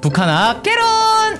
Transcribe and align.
북한학 0.00 0.62
개론 0.62 0.84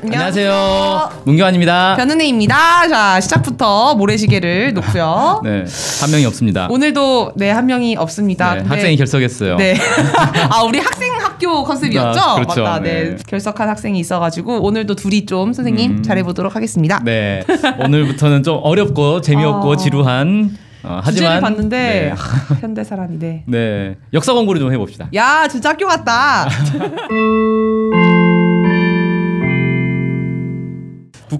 안녕하세요. 0.02 1.22
문교환입니다. 1.24 1.96
변은혜입니다. 1.96 2.88
자 2.88 3.20
시작부터 3.20 3.94
모래시계를 3.94 4.74
놓고요. 4.74 5.42
네, 5.44 5.64
한 6.00 6.10
명이 6.10 6.24
없습니다. 6.26 6.66
오늘도 6.70 7.32
네한 7.36 7.66
명이 7.66 7.96
없습니다. 7.96 8.54
네, 8.56 8.62
학생이 8.62 8.96
결석했어요. 8.96 9.56
네. 9.56 9.76
아 10.50 10.62
우리 10.62 10.78
학생 10.80 11.12
학교 11.14 11.62
컨셉이었죠? 11.64 12.20
아, 12.20 12.34
그렇죠. 12.34 12.62
맞다. 12.62 12.80
네. 12.80 13.10
네. 13.10 13.16
결석한 13.26 13.68
학생이 13.68 13.98
있어가지고 14.00 14.60
오늘도 14.62 14.96
둘이 14.96 15.24
좀 15.26 15.52
선생님 15.52 15.90
음. 15.98 16.02
잘해보도록 16.02 16.56
하겠습니다. 16.56 17.00
네, 17.04 17.44
오늘부터는 17.80 18.42
좀 18.42 18.58
어렵고 18.62 19.20
재미없고 19.20 19.70
어. 19.70 19.76
지루한 19.76 20.56
어, 20.84 21.00
하지만 21.02 21.40
봤는데 21.40 21.76
네, 21.78 22.08
하, 22.16 22.54
현대 22.56 22.84
사람이네. 22.84 23.44
네, 23.46 23.96
역사 24.12 24.32
공부를 24.32 24.60
좀 24.60 24.72
해봅시다. 24.72 25.08
야 25.14 25.46
진짜 25.48 25.70
학교 25.70 25.86
같다. 25.86 26.48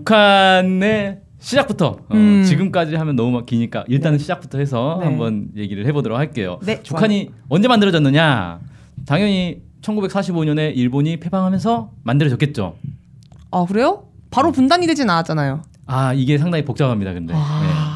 북한의 0.08 1.20
시작부터 1.38 1.86
어, 1.86 2.14
음. 2.14 2.42
지금까지 2.44 2.96
하면 2.96 3.14
너무 3.14 3.30
막 3.30 3.46
기니까 3.46 3.84
일단은 3.88 4.18
시작부터 4.18 4.58
해서 4.58 4.96
네. 5.00 5.06
한번 5.06 5.50
얘기를 5.56 5.86
해보도록 5.86 6.18
할게요. 6.18 6.58
네, 6.62 6.82
북한이 6.82 7.30
언제 7.48 7.68
만들어졌느냐? 7.68 8.60
당연히 9.06 9.62
1945년에 9.82 10.74
일본이 10.74 11.18
패방하면서 11.20 11.92
만들어졌겠죠. 12.02 12.76
아 13.50 13.64
그래요? 13.66 14.04
바로 14.30 14.50
분단이 14.50 14.86
되진 14.86 15.08
않았잖아요. 15.08 15.62
아 15.86 16.12
이게 16.14 16.38
상당히 16.38 16.64
복잡합니다. 16.64 17.12
근데 17.12 17.34
아. 17.36 17.87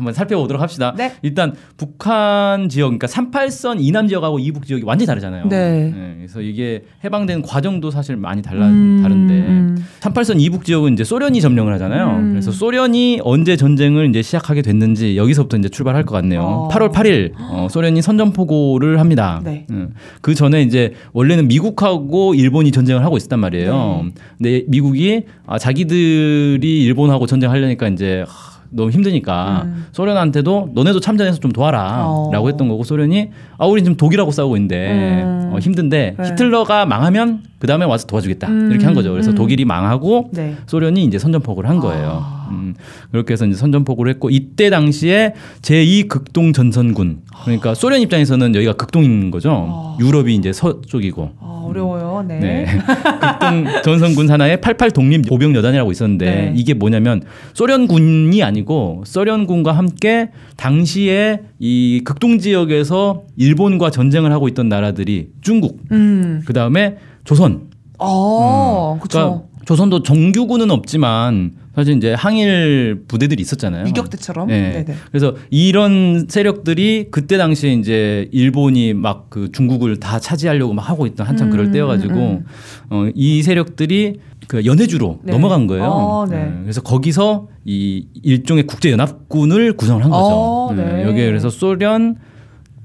네, 0.00 0.04
그 0.04 0.10
한번 0.10 0.14
살펴보도록 0.14 0.62
합시다. 0.62 0.94
네. 0.96 1.12
일단 1.22 1.54
북한 1.76 2.68
지역, 2.68 2.86
그러니까 2.88 3.06
38선 3.06 3.76
이남 3.80 4.08
지역하고 4.08 4.38
이북 4.38 4.66
지역이 4.66 4.84
완전히 4.84 5.06
다르잖아요. 5.06 5.48
네. 5.48 5.92
그래서 6.16 6.40
이게 6.40 6.84
해방된 7.04 7.42
과정도 7.42 7.90
사실 7.90 8.16
많이 8.16 8.42
달라 8.42 8.66
음, 8.66 9.00
다른데 9.02 9.34
음. 9.34 9.84
38선 10.00 10.40
이북 10.40 10.64
지역은 10.64 10.94
이제 10.94 11.04
소련이 11.04 11.40
점령을 11.40 11.72
하잖아요. 11.74 12.16
음. 12.16 12.30
그래서 12.30 12.50
소련이 12.50 13.20
언제 13.22 13.56
전쟁을 13.56 14.08
이제 14.08 14.22
시작하게 14.22 14.62
됐는지 14.62 15.16
여기서부터 15.16 15.56
이제 15.58 15.68
출발할 15.68 16.04
것 16.04 16.14
같네요. 16.14 16.42
어. 16.42 16.68
8월 16.72 16.92
8일 16.92 17.32
어, 17.38 17.68
소련이 17.70 18.02
선전포고를 18.02 19.00
합니다. 19.00 19.40
네. 19.44 19.66
음. 19.70 19.94
그 20.20 20.34
전에 20.34 20.62
이제 20.62 20.94
원래는 21.12 21.48
미국하고 21.48 22.34
일본이 22.34 22.70
전쟁을 22.70 23.04
하고 23.04 23.16
있었단 23.16 23.38
말이에요. 23.38 24.02
네. 24.04 24.12
근데 24.38 24.64
미국이 24.68 25.24
아, 25.46 25.58
자기들이 25.58 26.84
일본하고 26.84 27.26
전쟁하려니까 27.26 27.88
이제 27.88 28.24
하, 28.26 28.59
너무 28.70 28.90
힘드니까 28.90 29.62
음. 29.66 29.86
소련한테도 29.92 30.70
너네도 30.74 31.00
참전해서 31.00 31.38
좀 31.38 31.50
어. 31.50 31.52
도와라라고 31.52 32.48
했던 32.48 32.68
거고 32.68 32.84
소련이 32.84 33.30
아 33.58 33.66
우리 33.66 33.82
지금 33.82 33.96
독일하고 33.96 34.30
싸우고 34.30 34.56
있는데 34.56 35.22
음. 35.22 35.50
어, 35.52 35.58
힘든데 35.58 36.14
네. 36.18 36.28
히틀러가 36.28 36.86
망하면 36.86 37.42
그 37.58 37.66
다음에 37.66 37.84
와서 37.84 38.06
도와주겠다 38.06 38.48
음. 38.48 38.70
이렇게 38.70 38.84
한 38.84 38.94
거죠. 38.94 39.10
그래서 39.10 39.30
음. 39.30 39.34
독일이 39.34 39.64
망하고 39.64 40.30
네. 40.32 40.56
소련이 40.66 41.04
이제 41.04 41.18
선전포고를 41.18 41.68
한 41.68 41.78
거예요. 41.78 42.22
아. 42.24 42.39
음, 42.50 42.74
그렇게 43.10 43.32
해서 43.32 43.46
이제 43.46 43.56
선전포고를 43.56 44.12
했고 44.14 44.30
이때 44.30 44.70
당시에 44.70 45.34
제2 45.62 46.08
극동 46.08 46.52
전선군 46.52 47.22
그러니까 47.44 47.74
소련 47.74 48.00
입장에서는 48.00 48.54
여기가 48.54 48.74
극동인 48.74 49.30
거죠. 49.30 49.66
아. 49.68 49.96
유럽이 50.00 50.34
이제 50.34 50.52
서쪽이고 50.52 51.30
아 51.40 51.62
어려워요. 51.66 52.24
네. 52.26 52.38
네. 52.38 52.66
극동 53.20 53.82
전선군 53.82 54.26
산하에 54.26 54.56
88 54.56 54.90
독립 54.90 55.26
보병 55.28 55.54
여단이라고 55.54 55.90
있었는데 55.90 56.24
네. 56.24 56.52
이게 56.56 56.74
뭐냐면 56.74 57.22
소련군이 57.54 58.42
아니고 58.42 59.02
소련군과 59.06 59.72
함께 59.72 60.30
당시에 60.56 61.40
이 61.58 62.02
극동 62.04 62.38
지역에서 62.38 63.24
일본과 63.36 63.90
전쟁을 63.90 64.32
하고 64.32 64.48
있던 64.48 64.68
나라들이 64.68 65.30
중국, 65.40 65.80
음. 65.92 66.42
그 66.44 66.52
다음에 66.52 66.96
조선. 67.24 67.68
어, 67.98 68.94
음. 68.94 68.98
그렇죠. 69.00 69.18
그러니까 69.18 69.49
조선도 69.64 70.02
정규군은 70.02 70.70
없지만 70.70 71.52
사실 71.74 71.96
이제 71.96 72.12
항일 72.12 73.04
부대들이 73.06 73.40
있었잖아요. 73.40 73.86
유격대처럼. 73.86 74.48
네. 74.48 74.72
네네. 74.84 74.98
그래서 75.10 75.36
이런 75.50 76.26
세력들이 76.28 77.06
그때 77.10 77.38
당시에 77.38 77.72
이제 77.74 78.28
일본이 78.32 78.92
막 78.94 79.20
그 79.30 79.50
중국을 79.52 79.98
다 79.98 80.18
차지하려고 80.18 80.74
막 80.74 80.90
하고 80.90 81.06
있던 81.06 81.26
한참 81.26 81.50
그럴 81.50 81.66
음, 81.66 81.72
때여가지고 81.72 82.14
음. 82.14 82.44
어, 82.90 83.06
이 83.14 83.42
세력들이 83.42 84.18
그 84.48 84.66
연해주로 84.66 85.20
네. 85.22 85.32
넘어간 85.32 85.68
거예요. 85.68 85.84
어, 85.84 86.26
네. 86.28 86.52
그래서 86.62 86.82
거기서 86.82 87.46
이 87.64 88.06
일종의 88.22 88.66
국제 88.66 88.90
연합군을 88.90 89.74
구성을 89.74 90.02
한 90.02 90.10
거죠. 90.10 90.24
어, 90.24 90.74
네. 90.76 91.04
여기에 91.04 91.26
그래서 91.26 91.48
소련 91.48 92.16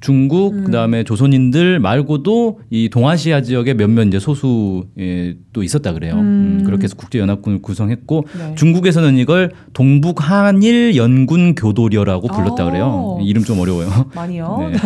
중국 0.06 0.54
음. 0.54 0.64
그다음에 0.66 1.04
조선인들 1.04 1.80
말고도 1.80 2.60
이 2.70 2.90
동아시아 2.90 3.42
지역에 3.42 3.74
몇몇 3.74 4.04
이제 4.04 4.20
소수 4.20 4.86
예, 5.00 5.36
또 5.52 5.64
있었다 5.64 5.94
그래요. 5.94 6.14
음. 6.14 6.60
음, 6.60 6.64
그렇게 6.64 6.84
해서 6.84 6.96
국제 6.96 7.18
연합군을 7.18 7.64
구성했고 7.64 8.28
네. 8.38 8.54
중국에서는 8.54 9.18
이걸 9.18 9.50
동북 9.74 10.30
한일 10.30 10.96
연군 10.96 11.56
교도려라고 11.56 12.28
불렀다 12.28 12.68
어. 12.68 12.70
그래요. 12.70 13.18
이름 13.24 13.44
좀 13.44 13.60
어려워요. 13.60 13.90
많이요. 14.14 14.70
네. 14.72 14.78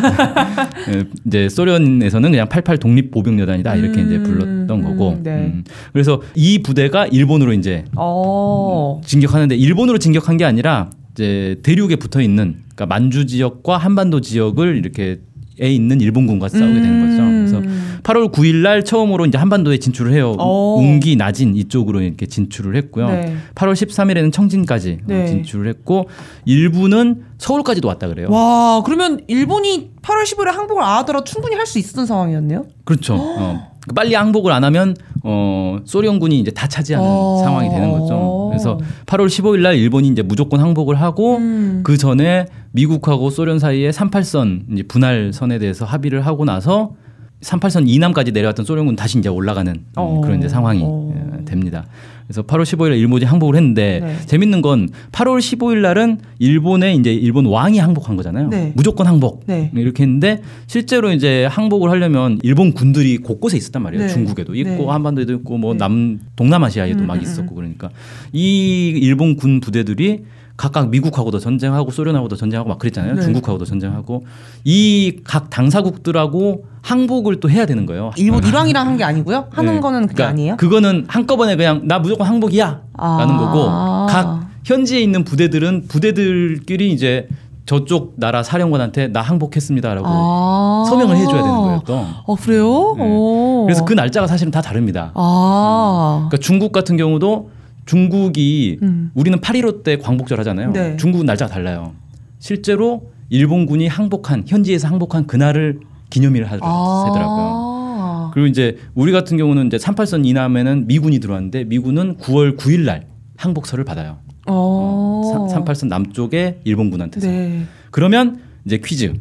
예, 0.95 1.03
이제 1.27 1.49
소련에서는 1.49 2.31
그냥 2.31 2.47
88 2.47 2.77
독립 2.77 3.11
보병 3.11 3.41
여단이다 3.41 3.75
이렇게 3.75 4.01
이제 4.01 4.15
음, 4.15 4.23
불렀던 4.23 4.83
거고. 4.83 5.09
음, 5.17 5.23
네. 5.23 5.31
음. 5.31 5.63
그래서 5.91 6.21
이 6.33 6.63
부대가 6.63 7.05
일본으로 7.05 7.51
이제 7.51 7.83
어. 7.97 9.01
진격하는데 9.03 9.53
일본으로 9.53 9.97
진격한 9.97 10.37
게 10.37 10.45
아니라 10.45 10.89
이제 11.11 11.57
대륙에 11.61 11.97
붙어 11.97 12.21
있는 12.21 12.55
그러니까 12.79 12.85
만주 12.85 13.25
지역과 13.25 13.77
한반도 13.77 14.21
지역을 14.21 14.77
이렇게 14.77 15.19
에 15.61 15.69
있는 15.69 15.99
일본군과 15.99 16.47
싸우게 16.47 16.73
되는 16.73 17.01
거죠. 17.01 17.21
그래서 17.29 17.57
음. 17.57 17.99
8월 18.03 18.31
9일 18.31 18.61
날 18.61 18.85
처음으로 18.85 19.25
이제 19.25 19.37
한반도에 19.37 19.77
진출을 19.77 20.13
해요. 20.13 20.33
어. 20.39 20.77
웅기 20.77 21.17
나진 21.17 21.53
이쪽으로 21.53 21.99
이렇게 21.99 22.27
진출을 22.27 22.77
했고요. 22.77 23.09
네. 23.09 23.35
8월 23.55 23.73
13일에는 23.73 24.31
청진까지 24.31 24.99
어, 25.01 25.05
네. 25.07 25.25
진출을 25.25 25.67
했고 25.67 26.07
일부는 26.45 27.23
서울까지도 27.39 27.89
왔다 27.89 28.07
그래요. 28.07 28.29
와, 28.31 28.81
그러면 28.85 29.19
일본이 29.27 29.91
8월 30.01 30.23
15일에 30.23 30.45
항복을 30.45 30.81
안 30.81 30.99
하더라도 30.99 31.25
충분히 31.25 31.55
할 31.57 31.65
수 31.65 31.77
있었던 31.77 32.05
상황이었네요. 32.05 32.65
그렇죠. 32.85 33.15
어. 33.19 33.68
빨리 33.95 34.15
항복을 34.15 34.51
안 34.51 34.63
하면 34.63 34.95
어, 35.23 35.79
소련군이 35.85 36.39
이제 36.39 36.51
다 36.51 36.67
차지하는 36.67 37.07
어. 37.07 37.41
상황이 37.43 37.69
되는 37.69 37.91
거죠. 37.91 38.47
그래서 38.49 38.79
8월 39.05 39.27
15일 39.27 39.61
날 39.61 39.75
일본이 39.75 40.07
이제 40.07 40.21
무조건 40.21 40.59
항복을 40.59 40.95
하고 40.95 41.37
음. 41.37 41.81
그 41.83 41.97
전에 41.97 42.45
미국하고 42.71 43.29
소련 43.29 43.59
사이에 43.59 43.89
38선 43.89 44.71
이제 44.71 44.83
분할 44.83 45.33
선에 45.33 45.59
대해서 45.59 45.85
합의를 45.85 46.25
하고 46.25 46.45
나서 46.45 46.93
38선 47.41 47.87
이남까지 47.87 48.31
내려왔던 48.31 48.65
소련군 48.65 48.95
다시 48.95 49.17
이제 49.17 49.29
올라가는 49.29 49.71
음, 49.73 49.85
어. 49.95 50.21
그런 50.21 50.39
이제 50.39 50.49
상황이 50.49 50.81
어. 50.83 51.13
예, 51.39 51.45
됩니다. 51.45 51.85
그래서 52.27 52.43
8월 52.43 52.61
15일 52.61 52.89
날 52.89 52.97
일본이 52.99 53.25
항복을 53.25 53.55
했는데 53.55 54.01
네. 54.03 54.15
재밌는 54.27 54.61
건 54.61 54.89
8월 55.11 55.39
15일 55.39 55.79
날은 55.79 56.19
일본의 56.37 56.97
이제 56.97 57.11
일본 57.11 57.47
왕이 57.47 57.79
항복한 57.79 58.17
거잖아요. 58.17 58.49
네. 58.49 58.71
무조건 58.75 59.07
항복 59.07 59.45
네. 59.47 59.71
이렇게 59.73 60.03
했는데 60.03 60.43
실제로 60.67 61.11
이제 61.11 61.45
항복을 61.45 61.89
하려면 61.89 62.37
일본 62.43 62.73
군들이 62.73 63.17
곳곳에 63.17 63.57
있었단 63.57 63.81
말이에요. 63.81 64.05
네. 64.05 64.13
중국에도 64.13 64.53
있고 64.53 64.69
네. 64.69 64.85
한반도에도 64.85 65.33
있고 65.33 65.57
뭐 65.57 65.73
네. 65.73 65.79
남 65.79 66.19
동남아시아에도 66.35 66.99
음, 66.99 67.07
막 67.07 67.15
음, 67.15 67.21
있었고 67.21 67.55
그러니까 67.55 67.89
이 68.31 68.89
일본 69.01 69.35
군 69.35 69.59
부대들이 69.59 70.23
각각 70.59 70.89
미국하고도 70.89 71.39
전쟁하고 71.39 71.89
소련하고도 71.89 72.35
전쟁하고 72.35 72.67
막 72.67 72.79
그랬잖아요. 72.79 73.15
네. 73.15 73.21
중국하고도 73.21 73.63
전쟁하고 73.63 74.25
이 74.65 75.21
각 75.23 75.49
당사국들하고 75.49 76.65
항복을 76.81 77.39
또 77.39 77.49
해야 77.49 77.65
되는 77.65 77.85
거예요. 77.85 78.11
일본 78.17 78.43
일왕이랑 78.43 78.85
한 78.87 78.97
게 78.97 79.05
아니고요. 79.05 79.45
하는 79.51 79.75
네. 79.75 79.79
거는 79.79 80.01
그게 80.01 80.15
그러니까 80.15 80.31
아니에요. 80.33 80.57
그거는 80.57 81.05
한꺼번에 81.07 81.55
그냥 81.55 81.83
나 81.85 81.99
무조건 81.99 82.27
항복이야 82.27 82.81
아. 82.97 83.17
라는 83.19 83.37
거고 83.37 83.65
각 84.09 84.49
현지에 84.65 84.99
있는 84.99 85.23
부대들은 85.23 85.85
부대들끼리 85.87 86.91
이제 86.91 87.29
저쪽 87.65 88.15
나라 88.17 88.43
사령관한테 88.43 89.07
나 89.07 89.21
항복했습니다라고 89.21 90.07
아. 90.09 90.85
서명을 90.89 91.15
해줘야 91.15 91.41
되는 91.41 91.55
거예요 91.57 91.81
또. 91.85 92.05
어 92.25 92.35
그래요? 92.35 92.95
네. 92.97 93.03
오. 93.05 93.63
그래서 93.65 93.85
그 93.85 93.93
날짜가 93.93 94.27
사실은 94.27 94.51
다 94.51 94.61
다릅니다. 94.61 95.11
아. 95.15 96.27
그러니까 96.29 96.37
중국 96.45 96.73
같은 96.73 96.97
경우도 96.97 97.51
중국이 97.89 98.77
음. 98.83 99.09
우리는 99.15 99.39
8.15 99.39 99.81
때 99.81 99.97
광복절 99.97 100.39
하잖아요. 100.41 100.71
네. 100.71 100.95
중국은 100.97 101.25
날짜가 101.25 101.51
달라요. 101.51 101.93
실제로 102.37 103.11
일본군이 103.29 103.87
항복한 103.87 104.43
현지에서 104.45 104.87
항복한 104.87 105.25
그날을 105.25 105.79
기념일을 106.11 106.45
하더라고요. 106.45 106.71
아. 106.71 108.31
그리고 108.31 108.45
이제 108.45 108.77
우리 108.93 109.11
같은 109.11 109.37
경우는 109.37 109.67
이제 109.67 109.77
38선 109.77 110.23
이남에는 110.23 110.85
미군이 110.85 111.19
들어왔는데 111.19 111.63
미군은 111.63 112.17
9월 112.17 112.57
9일 112.57 112.81
날 112.81 113.07
항복서를 113.37 113.85
받아요. 113.85 114.19
어. 114.45 115.49
38선 115.65 115.87
남쪽의 115.87 116.59
일본군한테서. 116.65 117.27
네. 117.27 117.65
그러면 117.89 118.39
이제 118.65 118.77
퀴즈. 118.77 119.13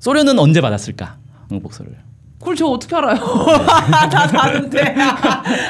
소련은 0.00 0.38
언제 0.38 0.60
받았을까? 0.60 1.16
항복서를. 1.48 1.96
그걸 2.40 2.56
저 2.56 2.66
어떻게 2.66 2.96
알아요? 2.96 3.16
다 4.10 4.26
다른데. 4.26 4.94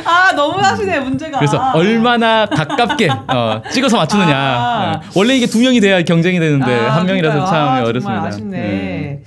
아, 0.05 0.33
너무 0.37 0.61
하시네, 0.61 1.01
문제가. 1.01 1.39
그래서 1.41 1.73
얼마나 1.75 2.47
가깝게 2.47 3.09
어, 3.09 3.61
찍어서 3.73 3.97
맞추느냐. 3.97 4.37
아. 4.37 5.01
네. 5.03 5.09
원래 5.17 5.37
이게 5.37 5.47
두 5.47 5.59
명이 5.59 5.81
돼야 5.81 6.01
경쟁이 6.03 6.39
되는데 6.39 6.73
아, 6.87 6.95
한 6.97 7.07
명이라서. 7.07 7.45
참 7.47 7.69
아, 7.69 7.83
어렵습니다. 7.83 8.25
아쉽네. 8.25 9.23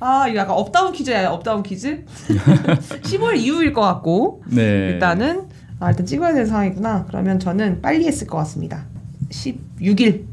아 0.00 0.26
이거 0.28 0.38
약간 0.38 0.56
up 0.56 0.68
down 0.68 0.92
퀴즈야 0.92 1.30
up 1.30 1.41
down 1.41 1.62
퀴즈 1.62 2.04
15일 3.02 3.36
이후일 3.38 3.72
것 3.72 3.80
같고 3.80 4.42
네. 4.46 4.90
일단은 4.92 5.48
아 5.80 5.88
일단 5.88 6.04
찍어야 6.04 6.32
되는 6.34 6.44
상황이구나 6.44 7.06
그러면 7.08 7.38
저는 7.38 7.80
빨리 7.80 8.06
했을 8.06 8.26
것 8.26 8.36
같습니다 8.36 8.84
16일 9.30 10.24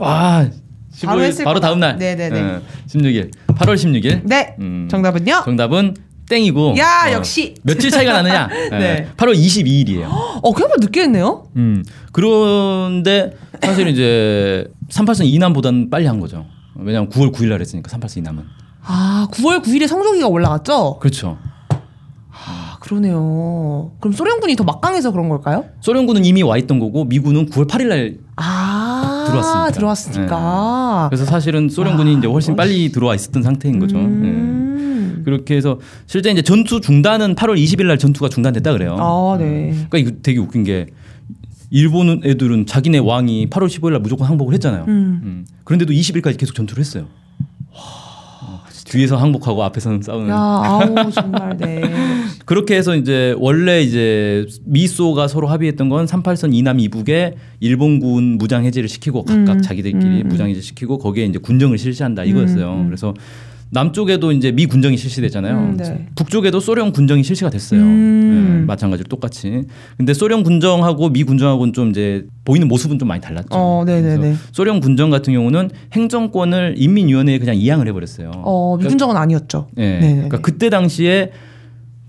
아, 0.00 0.48
15일 0.92 1.36
바로 1.44 1.44
바로. 1.44 1.60
다음 1.60 1.78
날. 1.78 1.98
네네네. 1.98 2.40
어, 2.40 2.60
16일. 2.88 3.30
8월 3.46 3.74
16일. 3.76 4.22
네 4.24 4.56
음, 4.58 4.88
정답은요 4.90 5.42
정답은 5.44 5.94
땡이고. 6.36 6.74
야, 6.78 7.04
어, 7.08 7.12
역시. 7.12 7.54
며칠 7.62 7.90
차이가 7.90 8.12
나느냐? 8.14 8.48
네. 8.72 9.08
8월 9.16 9.34
22일이에요. 9.36 10.06
어 10.42 10.52
그래도 10.52 10.74
늦게 10.80 11.02
했네요 11.02 11.46
음. 11.56 11.84
그런데 12.10 13.36
사실 13.62 13.86
이제 13.88 14.66
383 14.88 15.26
이남보다는 15.26 15.90
빨리 15.90 16.06
한 16.06 16.20
거죠. 16.20 16.46
왜냐면 16.74 17.10
9월 17.10 17.32
9일 17.32 17.48
날 17.50 17.60
했으니까 17.60 17.88
384 17.90 18.20
이남은. 18.20 18.44
아 18.84 19.28
9월 19.30 19.62
9일에 19.62 19.86
성조기가 19.86 20.26
올라갔죠 20.26 20.98
그렇죠. 21.00 21.36
아 22.30 22.78
그러네요 22.80 23.92
그럼 24.00 24.12
소련군이 24.14 24.56
더 24.56 24.64
막강해서 24.64 25.12
그런 25.12 25.28
걸까요 25.28 25.66
소련군은 25.80 26.24
이미 26.24 26.42
와 26.42 26.56
있던 26.56 26.80
거고 26.80 27.04
미군은 27.04 27.50
9월 27.50 27.68
8일 27.68 27.86
날 27.88 28.16
아 28.36 29.24
들어왔습니다. 29.28 29.66
네. 29.66 29.72
들어왔으니까 29.72 31.06
그래서 31.10 31.24
사실은 31.26 31.68
소련군이 31.68 32.16
아, 32.16 32.18
이제 32.18 32.26
훨씬 32.26 32.56
빨리 32.56 32.90
들어와 32.90 33.14
있었던 33.14 33.42
상태인 33.42 33.78
거죠. 33.78 33.98
네. 33.98 34.61
음. 35.22 35.24
그렇게 35.24 35.56
해서 35.56 35.78
실제 36.06 36.30
이제 36.30 36.42
전투 36.42 36.80
중단은 36.80 37.34
8월 37.34 37.56
20일 37.56 37.86
날 37.86 37.98
전투가 37.98 38.28
중단됐다 38.28 38.72
그래요. 38.72 38.96
아, 38.98 39.36
네. 39.38 39.72
그러니까 39.88 39.98
이거 39.98 40.10
되게 40.22 40.38
웃긴 40.38 40.64
게 40.64 40.86
일본 41.70 42.20
애들은 42.22 42.66
자기네 42.66 42.98
왕이 42.98 43.48
8월 43.48 43.66
15일 43.66 43.92
날 43.92 44.00
무조건 44.00 44.28
항복을 44.28 44.52
했잖아요. 44.54 44.84
음. 44.88 45.20
음. 45.24 45.46
그런데도 45.64 45.92
20일까지 45.92 46.38
계속 46.38 46.54
전투를 46.54 46.80
했어요. 46.80 47.06
어, 47.70 48.60
뒤에서 48.84 49.16
항복하고 49.16 49.62
앞에서는 49.64 50.02
싸우는. 50.02 50.28
야, 50.28 50.36
아우 50.36 51.10
정말 51.10 51.56
네. 51.56 51.80
그렇게 52.44 52.76
해서 52.76 52.94
이제 52.94 53.34
원래 53.38 53.80
이제 53.80 54.46
미소가 54.64 55.28
서로 55.28 55.48
합의했던 55.48 55.88
건 55.88 56.04
38선 56.04 56.54
이남 56.54 56.78
이북에 56.78 57.36
일본군 57.60 58.36
무장 58.36 58.64
해제를 58.66 58.90
시키고 58.90 59.24
각각 59.24 59.56
음, 59.56 59.62
자기들끼리 59.62 60.22
음, 60.22 60.28
무장 60.28 60.50
해제 60.50 60.60
시키고 60.60 60.98
거기에 60.98 61.24
이제 61.24 61.38
군정을 61.38 61.78
실시한다 61.78 62.24
이거였어요. 62.24 62.70
음, 62.70 62.80
음. 62.80 62.86
그래서 62.86 63.14
남쪽에도 63.72 64.32
이제 64.32 64.52
미 64.52 64.66
군정이 64.66 64.98
실시됐잖아요. 64.98 65.56
음, 65.56 65.76
네. 65.78 66.06
북쪽에도 66.14 66.60
소련 66.60 66.92
군정이 66.92 67.24
실시가 67.24 67.48
됐어요. 67.48 67.80
음. 67.80 68.58
네, 68.60 68.66
마찬가지로 68.66 69.08
똑같이. 69.08 69.64
근데 69.96 70.12
소련 70.12 70.42
군정하고 70.42 71.08
미 71.08 71.24
군정하고는 71.24 71.72
좀 71.72 71.88
이제 71.88 72.26
보이는 72.44 72.68
모습은 72.68 72.98
좀 72.98 73.08
많이 73.08 73.22
달랐죠. 73.22 73.48
어, 73.52 73.82
네네네. 73.86 74.16
그래서 74.18 74.38
소련 74.52 74.80
군정 74.80 75.08
같은 75.08 75.32
경우는 75.32 75.70
행정권을 75.94 76.74
인민위원회에 76.76 77.38
그냥 77.38 77.56
이양을 77.56 77.88
해버렸어요. 77.88 78.30
어, 78.44 78.76
미 78.78 78.84
군정은 78.84 79.16
아니었죠. 79.16 79.68
예. 79.78 79.80
네네네. 79.80 80.14
그러니까 80.14 80.40
그때 80.42 80.68
당시에 80.68 81.30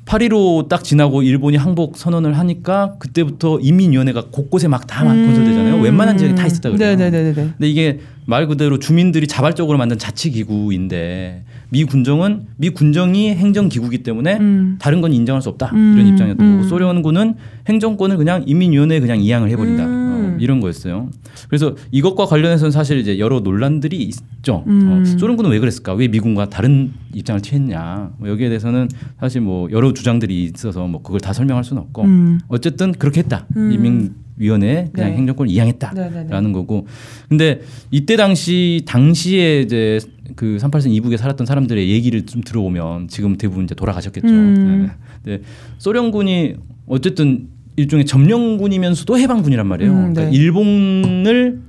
8.15딱 0.06 0.83
지나고 0.83 1.21
일본이 1.24 1.56
항복 1.56 1.95
선언을 1.95 2.38
하니까 2.38 2.95
그때부터 3.00 3.60
인민위원회가 3.62 4.25
곳곳에 4.31 4.68
막다 4.68 5.04
음. 5.04 5.27
건설되잖아요. 5.27 5.77
웬만한 5.81 6.18
지역에 6.18 6.36
다 6.36 6.45
있었다 6.45 6.71
그래요. 6.71 6.98
네네네네. 6.98 7.33
근데 7.33 7.69
이게 7.69 8.01
말 8.25 8.48
그대로 8.48 8.80
주민들이 8.80 9.27
자발적으로 9.27 9.77
만든 9.77 9.98
자치기구인데 9.98 11.45
미 11.73 11.85
군정은 11.85 12.45
미 12.55 12.69
군정이 12.69 13.31
행정기구이기 13.31 14.03
때문에 14.03 14.37
음. 14.37 14.77
다른 14.79 15.01
건 15.01 15.11
인정할 15.11 15.41
수 15.41 15.49
없다 15.49 15.71
음. 15.73 15.95
이런 15.95 16.07
입장이었던 16.07 16.45
음. 16.45 16.57
거고 16.57 16.69
소련군은 16.69 17.33
행정권을 17.67 18.17
그냥 18.17 18.43
인민위원회에 18.45 18.99
그냥 18.99 19.19
이양을 19.19 19.49
해버린다 19.49 19.83
음. 19.83 20.35
어, 20.35 20.37
이런 20.39 20.59
거였어요. 20.59 21.09
그래서 21.49 21.75
이것과 21.91 22.27
관련해서는 22.27 22.69
사실 22.71 22.99
이제 22.99 23.17
여러 23.17 23.39
논란들이 23.39 23.97
있죠. 24.03 24.63
음. 24.67 25.01
어, 25.01 25.17
소련군은 25.17 25.49
왜 25.49 25.59
그랬을까? 25.59 25.95
왜 25.95 26.07
미군과 26.07 26.51
다른 26.51 26.93
입장을 27.15 27.41
취했냐? 27.41 28.11
뭐 28.19 28.29
여기에 28.29 28.49
대해서는 28.49 28.87
사실 29.19 29.41
뭐 29.41 29.67
여러 29.71 29.93
주장들이 29.93 30.43
있어서 30.43 30.85
뭐 30.85 31.01
그걸 31.01 31.19
다 31.21 31.33
설명할 31.33 31.63
수는 31.63 31.81
없고 31.81 32.03
음. 32.03 32.39
어쨌든 32.49 32.91
그렇게 32.91 33.21
했다. 33.21 33.47
음. 33.57 33.71
인민 33.71 34.13
위원회에 34.37 34.89
그냥 34.93 35.11
네. 35.11 35.17
행정권을 35.17 35.51
이양했다라는 35.51 36.27
네네네. 36.27 36.51
거고. 36.53 36.87
근데 37.29 37.61
이때 37.91 38.15
당시 38.15 38.81
당시에 38.85 39.61
이제 39.61 39.99
그 40.35 40.57
38선 40.59 40.91
이북에 40.91 41.17
살았던 41.17 41.45
사람들의 41.45 41.89
얘기를 41.89 42.25
좀 42.25 42.41
들어보면 42.41 43.07
지금 43.07 43.37
대부분 43.37 43.65
이제 43.65 43.75
돌아가셨겠죠. 43.75 44.27
음. 44.27 44.89
네. 45.23 45.37
네. 45.37 45.43
소련군이 45.77 46.55
어쨌든 46.87 47.47
일종의 47.75 48.05
점령군이면서도 48.05 49.17
해방군이란 49.17 49.67
말이에요. 49.67 49.91
음, 49.91 49.97
그러니까 50.13 50.23
네. 50.25 50.31
일본을 50.31 51.61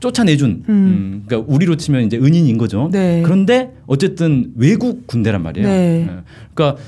쫓아내준, 0.00 0.64
음. 0.68 0.72
음, 0.72 1.22
그러니까 1.26 1.52
우리로 1.52 1.76
치면 1.76 2.04
이제 2.04 2.16
은인인 2.16 2.56
거죠. 2.58 2.88
네. 2.92 3.22
그런데 3.24 3.72
어쨌든 3.86 4.52
외국 4.56 5.06
군대란 5.06 5.42
말이에요. 5.42 5.66
네. 5.66 6.06
네. 6.06 6.16
그러니까 6.54 6.80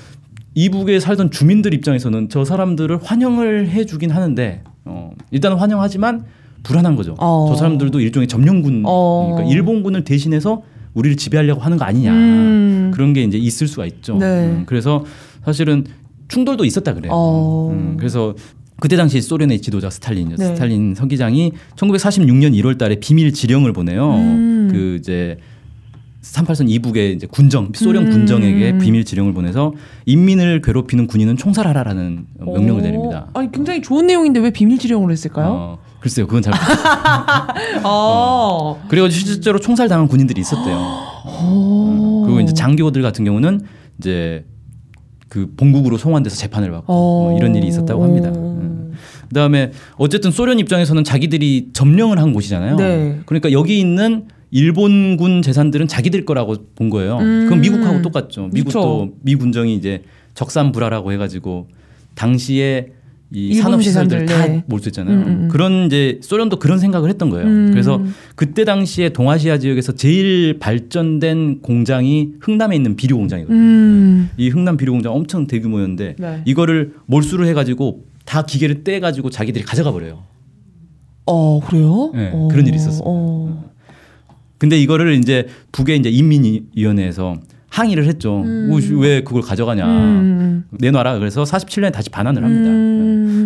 이북에 0.55 1.01
살던 1.01 1.31
주민들 1.31 1.75
입장에서는 1.75 2.29
저 2.29 2.45
사람들을 2.45 2.99
환영을 3.03 3.69
해주긴 3.69 4.11
하는데 4.11 4.63
어, 4.85 5.13
일단 5.31 5.55
환영하지만 5.55 6.25
불안한 6.63 6.95
거죠. 6.97 7.15
어. 7.19 7.47
저 7.49 7.57
사람들도 7.57 8.01
일종의 8.01 8.29
점령군, 8.29 8.83
어. 8.85 9.33
그러니까 9.35 9.55
일본군을 9.55 10.05
대신해서 10.05 10.63
우리를 10.95 11.17
지배하려고 11.17 11.61
하는 11.61 11.77
거 11.77 11.85
아니냐 11.85 12.13
음. 12.13 12.91
그런 12.93 13.13
게 13.13 13.23
이제 13.23 13.39
있을 13.39 13.69
수가 13.69 13.87
있죠. 13.87 14.17
네. 14.17 14.27
음, 14.27 14.63
그래서 14.67 15.05
사실은 15.45 15.85
충돌도 16.29 16.65
있었다 16.65 16.95
그래요. 16.95 17.13
어. 17.13 17.71
음, 17.73 17.97
그래서 17.97 18.35
그때 18.81 18.97
당시 18.97 19.21
소련의 19.21 19.61
지도자 19.61 19.91
스탈린이요. 19.91 20.37
네. 20.37 20.45
스탈린 20.47 20.95
서기장이 20.95 21.53
1946년 21.77 22.55
1월달에 22.55 23.01
비밀 23.01 23.33
지령을 23.33 23.73
보내요. 23.73 24.15
음. 24.15 24.69
그 24.73 24.97
이제 24.99 25.39
38선 26.23 26.69
이북의 26.69 27.15
이제 27.15 27.27
군정 27.27 27.73
소련 27.75 28.07
음. 28.07 28.11
군정에게 28.11 28.79
비밀 28.79 29.05
지령을 29.05 29.33
보내서 29.33 29.73
인민을 30.07 30.61
괴롭히는 30.63 31.07
군인은 31.07 31.37
총살하라라는 31.37 32.27
명령을 32.39 32.81
어. 32.81 32.85
내립니다. 32.85 33.27
아니 33.35 33.51
굉장히 33.53 33.81
좋은 33.83 34.07
내용인데 34.07 34.41
왜 34.41 34.51
비밀 34.51 34.79
지령을 34.79 35.11
했을까요? 35.11 35.49
어, 35.49 35.79
글쎄요, 36.01 36.27
그건 36.27 36.43
잘 36.43 36.55
모르겠어요. 36.55 37.83
어. 37.85 38.83
그래가지고 38.89 39.27
실제로 39.27 39.59
총살 39.59 39.89
당한 39.89 40.09
군인들이 40.09 40.41
있었대요. 40.41 40.77
어. 40.77 42.23
그리고 42.25 42.41
이제 42.41 42.55
장교들 42.55 43.03
같은 43.03 43.25
경우는 43.25 43.61
이제 43.99 44.45
그 45.29 45.53
본국으로 45.57 45.97
송환돼서 45.97 46.37
재판을 46.37 46.71
받고 46.71 46.93
뭐 46.93 47.39
이런 47.39 47.55
일이 47.55 47.67
있었다고 47.69 48.03
합니다. 48.03 48.31
음. 48.31 48.93
그다음에 49.29 49.71
어쨌든 49.97 50.33
소련 50.33 50.59
입장에서는 50.59 51.05
자기들이 51.05 51.69
점령을 51.73 52.19
한 52.19 52.33
곳이잖아요. 52.33 52.77
네. 52.77 53.21
그러니까 53.27 53.53
여기 53.53 53.79
있는 53.79 54.27
일본군 54.51 55.43
재산들은 55.43 55.87
자기들 55.87 56.25
거라고 56.25 56.57
본 56.75 56.91
거예요. 56.91 57.19
음. 57.19 57.47
그럼 57.47 57.61
미국하고 57.61 58.03
똑같죠. 58.03 58.49
미국도 58.53 58.81
그쵸. 58.81 59.13
미 59.23 59.37
군정이 59.37 59.75
이제 59.77 60.03
적산불화라고 60.35 61.13
해가지고 61.13 61.69
당시에 62.17 62.89
이 63.33 63.55
산업 63.55 63.83
시설들 63.83 64.27
다 64.27 64.47
네. 64.47 64.65
몰수했잖아요. 64.67 65.17
음, 65.17 65.23
음, 65.23 65.29
음. 65.29 65.49
그런 65.49 65.87
이제 65.87 66.19
소련도 66.21 66.59
그런 66.59 66.79
생각을 66.79 67.09
했던 67.09 67.31
거예요. 67.31 67.47
음. 67.47 67.71
그래서 67.71 68.03
그때 68.35 68.65
당시에 68.65 69.11
동아시아 69.11 69.59
지역에서 69.59 69.93
제일 69.93 70.59
발전된 70.59 71.61
공장이 71.63 72.31
흥남에 72.41 72.75
있는 72.75 72.97
비료 72.97 73.17
공장이거든요. 73.17 73.57
음. 73.57 74.31
이 74.37 74.49
흥남 74.49 74.77
비료 74.77 74.93
공장 74.93 75.15
엄청 75.15 75.47
대규모였는데 75.47 76.17
네. 76.19 76.43
이거를 76.45 76.95
몰수를 77.07 77.47
해가지고 77.47 78.05
다 78.25 78.43
기계를 78.43 78.83
떼가지고 78.83 79.31
자기들이 79.31 79.65
가져가 79.65 79.93
버려요. 79.93 80.25
어 81.27 81.61
그래요? 81.61 82.11
네, 82.13 82.31
어. 82.35 82.49
그런 82.51 82.67
일이 82.67 82.75
있었어요. 82.77 83.03
어. 83.05 83.71
근데 84.59 84.77
이거를 84.79 85.15
이제 85.15 85.47
북의 85.71 85.99
이제 85.99 86.11
인민위원회에서 86.11 87.37
항의를 87.71 88.05
했죠. 88.07 88.43
음. 88.43 88.71
오, 88.71 89.01
왜 89.01 89.23
그걸 89.23 89.43
가져가냐. 89.43 89.87
음. 89.87 90.65
내놔라. 90.73 91.19
그래서 91.19 91.45
47년에 91.45 91.93
다시 91.93 92.11
반환을 92.11 92.45
합니다. 92.45 92.71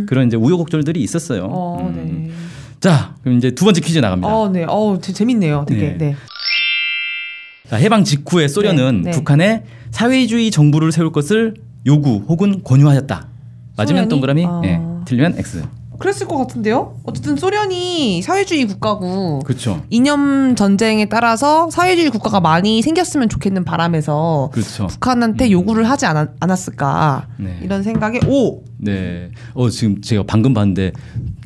음. 0.05 0.07
그런 0.07 0.27
이제 0.27 0.37
우여곡절들이 0.37 1.01
있었어요. 1.03 1.47
어, 1.51 1.79
음. 1.81 2.27
네. 2.29 2.35
자, 2.81 3.15
그럼 3.23 3.39
이제 3.39 3.51
두 3.53 3.65
번째 3.65 3.81
퀴즈 3.81 3.99
나갑니다. 3.99 4.29
어, 4.35 4.49
네. 4.49 4.65
어, 4.69 4.99
재- 5.01 5.13
재밌네요. 5.13 5.65
되게. 5.67 5.93
네. 5.93 5.97
네. 5.99 6.17
자, 7.69 7.77
해방 7.77 8.05
직후에 8.05 8.47
소련은 8.49 9.03
네, 9.03 9.11
네. 9.11 9.17
북한에 9.17 9.65
사회주의 9.91 10.51
정부를 10.51 10.93
세울 10.93 11.13
것을 11.13 11.55
요구 11.87 12.23
혹은 12.29 12.63
권유하였다. 12.63 13.29
맞으면 13.77 13.97
소련이? 14.05 14.09
동그라미, 14.09 14.45
아. 14.47 14.61
예, 14.65 14.81
틀리면 15.07 15.39
X. 15.39 15.65
그랬을 15.99 16.27
것 16.27 16.37
같은데요. 16.39 16.97
어쨌든 17.05 17.37
소련이 17.37 18.23
사회주의 18.23 18.65
국가고 18.67 19.41
그렇죠. 19.41 19.83
이념 19.91 20.57
전쟁에 20.57 21.07
따라서 21.07 21.71
사회주의 21.71 22.11
국가가 22.11 22.41
많이 22.41 22.83
생겼으면 22.83 23.29
좋겠는 23.29 23.65
바람에서 23.65 24.51
그렇죠. 24.53 24.87
북한한테 24.89 25.51
요구를 25.51 25.89
하지 25.89 26.07
않았, 26.07 26.29
않았을까 26.41 27.29
네. 27.39 27.59
이런 27.63 27.83
생각에 27.83 28.21
오 28.27 28.63
네. 28.79 29.31
어 29.55 29.69
지금 29.71 30.01
제가 30.01 30.25
방금 30.27 30.53
봤는데 30.55 30.93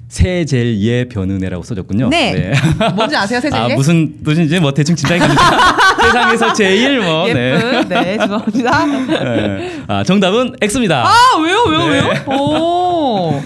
세젤 0.09 0.81
예 0.81 1.05
변은혜라고 1.05 1.63
써졌군요. 1.63 2.09
네. 2.09 2.53
뭔지 2.97 3.15
아세요 3.15 3.41
세제게 3.41 3.75
아 3.75 3.77
무슨 3.77 4.23
뜻인지 4.23 4.59
뭐 4.59 4.73
대충 4.73 4.97
짐작이 4.97 5.21
갑니다. 5.21 5.43
세상에서 6.01 6.53
제일 6.55 7.01
뭐 7.01 7.27
네. 7.27 7.55
예쁜 7.55 7.89
네, 7.89 8.19
죄송합니다. 8.19 8.87
네. 8.87 9.83
아 9.87 10.03
정답은 10.05 10.55
X입니다. 10.63 11.05
아 11.07 11.39
왜요 11.43 11.63
왜요 11.69 11.89
네. 11.91 12.01
왜요? 12.01 12.39
오 12.39 13.43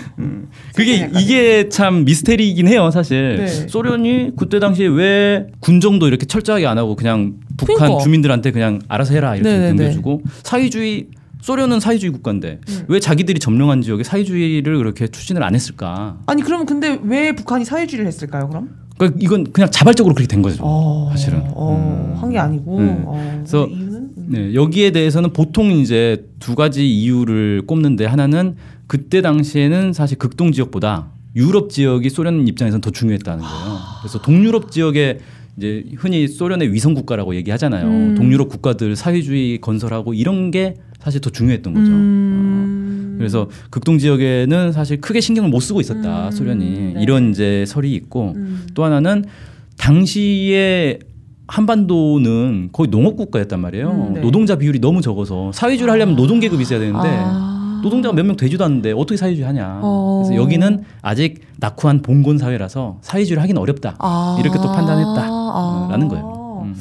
그게 0.75 1.11
이게 1.19 1.69
참 1.69 2.05
미스테리이긴 2.05 2.67
해요, 2.69 2.91
사실. 2.91 3.37
네. 3.39 3.47
소련이 3.47 4.33
그때 4.37 4.59
당시에 4.59 4.87
왜 4.87 5.47
군정도 5.61 6.09
이렇게 6.09 6.27
철저하게 6.27 6.67
안 6.67 6.79
하고 6.79 6.97
그냥 6.97 7.35
북한 7.57 7.77
그러니까. 7.77 8.03
주민들한테 8.03 8.51
그냥 8.53 8.81
알아서 8.89 9.15
해라 9.15 9.35
이렇게 9.37 9.51
네네네. 9.51 9.69
넘겨주고 9.75 10.23
사회주의 10.43 11.07
소련은 11.43 11.81
사회주의 11.81 12.13
국가인데 12.13 12.61
음. 12.69 12.85
왜 12.89 13.01
자기들이 13.01 13.41
점령한 13.41 13.83
지역에 13.83 14.05
사회주의를 14.05 14.79
그렇게 14.79 15.09
추진을 15.09 15.43
안 15.43 15.55
했을까? 15.55 16.19
아니 16.27 16.43
그러면 16.43 16.67
근데 16.67 16.99
왜 17.03 17.33
북한이 17.33 17.65
사회주의를 17.65 18.07
했을까요? 18.07 18.49
그럼? 18.49 18.71
그러니까 18.97 19.19
이건 19.21 19.53
그냥 19.53 19.71
자발적으로 19.71 20.15
그렇게 20.15 20.29
된 20.29 20.43
거죠. 20.43 20.63
어, 20.65 21.09
사실은. 21.11 21.43
어, 21.55 22.15
음. 22.15 22.23
한게 22.23 22.39
아니고. 22.39 22.79
음. 22.79 23.03
어, 23.07 23.35
그래서 23.39 23.65
음. 23.65 24.11
네, 24.29 24.55
여기에 24.55 24.93
대해서는 24.93 25.33
보통 25.33 25.73
이제 25.73 26.25
두 26.39 26.55
가지 26.55 26.89
이유를 26.89 27.63
꼽는데 27.67 28.07
하나는 28.07 28.55
그때 28.93 29.23
당시에는 29.23 29.95
사실 29.95 30.19
극동 30.19 30.53
지역보다 30.53 31.07
유럽 31.35 31.71
지역이 31.71 32.11
소련 32.11 32.47
입장에서는 32.47 32.83
더 32.83 32.91
중요했다는 32.91 33.43
거예요. 33.43 33.79
그래서 34.03 34.21
동유럽 34.21 34.71
지역에 34.71 35.19
이제 35.57 35.85
흔히 35.97 36.29
소련의 36.29 36.75
위성 36.75 36.93
국가라고 36.93 37.35
얘기하잖아요. 37.37 37.87
음. 37.87 38.15
동유럽 38.17 38.51
국가들 38.51 38.95
사회주의 38.95 39.63
건설하고 39.63 40.13
이런 40.13 40.51
게 40.51 40.75
사실 41.01 41.23
더 41.23 41.31
중요했던 41.31 41.73
거죠. 41.73 41.91
음. 41.91 43.15
어, 43.15 43.17
그래서 43.17 43.49
극동 43.71 43.97
지역에는 43.97 44.73
사실 44.73 45.01
크게 45.01 45.23
신경을 45.23 45.49
못 45.49 45.61
쓰고 45.61 45.81
있었다 45.81 46.27
음, 46.27 46.31
소련이 46.31 46.93
네. 46.93 46.95
이런 47.01 47.31
이제 47.31 47.65
설이 47.67 47.95
있고 47.95 48.35
음. 48.37 48.67
또 48.75 48.85
하나는 48.85 49.25
당시에 49.79 50.99
한반도는 51.47 52.69
거의 52.73 52.91
농업 52.91 53.17
국가였단 53.17 53.59
말이에요. 53.59 53.91
음, 53.91 54.13
네. 54.17 54.21
노동자 54.21 54.57
비율이 54.57 54.81
너무 54.81 55.01
적어서 55.01 55.51
사회주의를 55.53 55.91
하려면 55.91 56.15
노동 56.15 56.41
계급이 56.41 56.61
있어야 56.63 56.79
되는데 56.79 57.09
아. 57.09 57.52
노동자가 57.83 58.15
몇 58.15 58.25
명 58.27 58.37
되지도 58.37 58.65
않는데 58.65 58.93
어떻게 58.93 59.17
사회주의 59.17 59.47
하냐. 59.47 59.81
어. 59.83 60.23
그래서 60.25 60.41
여기는 60.43 60.85
아직 61.03 61.41
낙후한 61.59 62.03
봉건 62.03 62.39
사회라서 62.39 62.99
사회주의를 63.03 63.43
하기는 63.43 63.61
어렵다. 63.61 63.97
아. 63.99 64.37
이렇게 64.41 64.57
또 64.59 64.65
판단했다. 64.73 65.23
아. 65.29 65.89
라는 65.91 66.09
거예요. 66.09 66.63
음. 66.65 66.75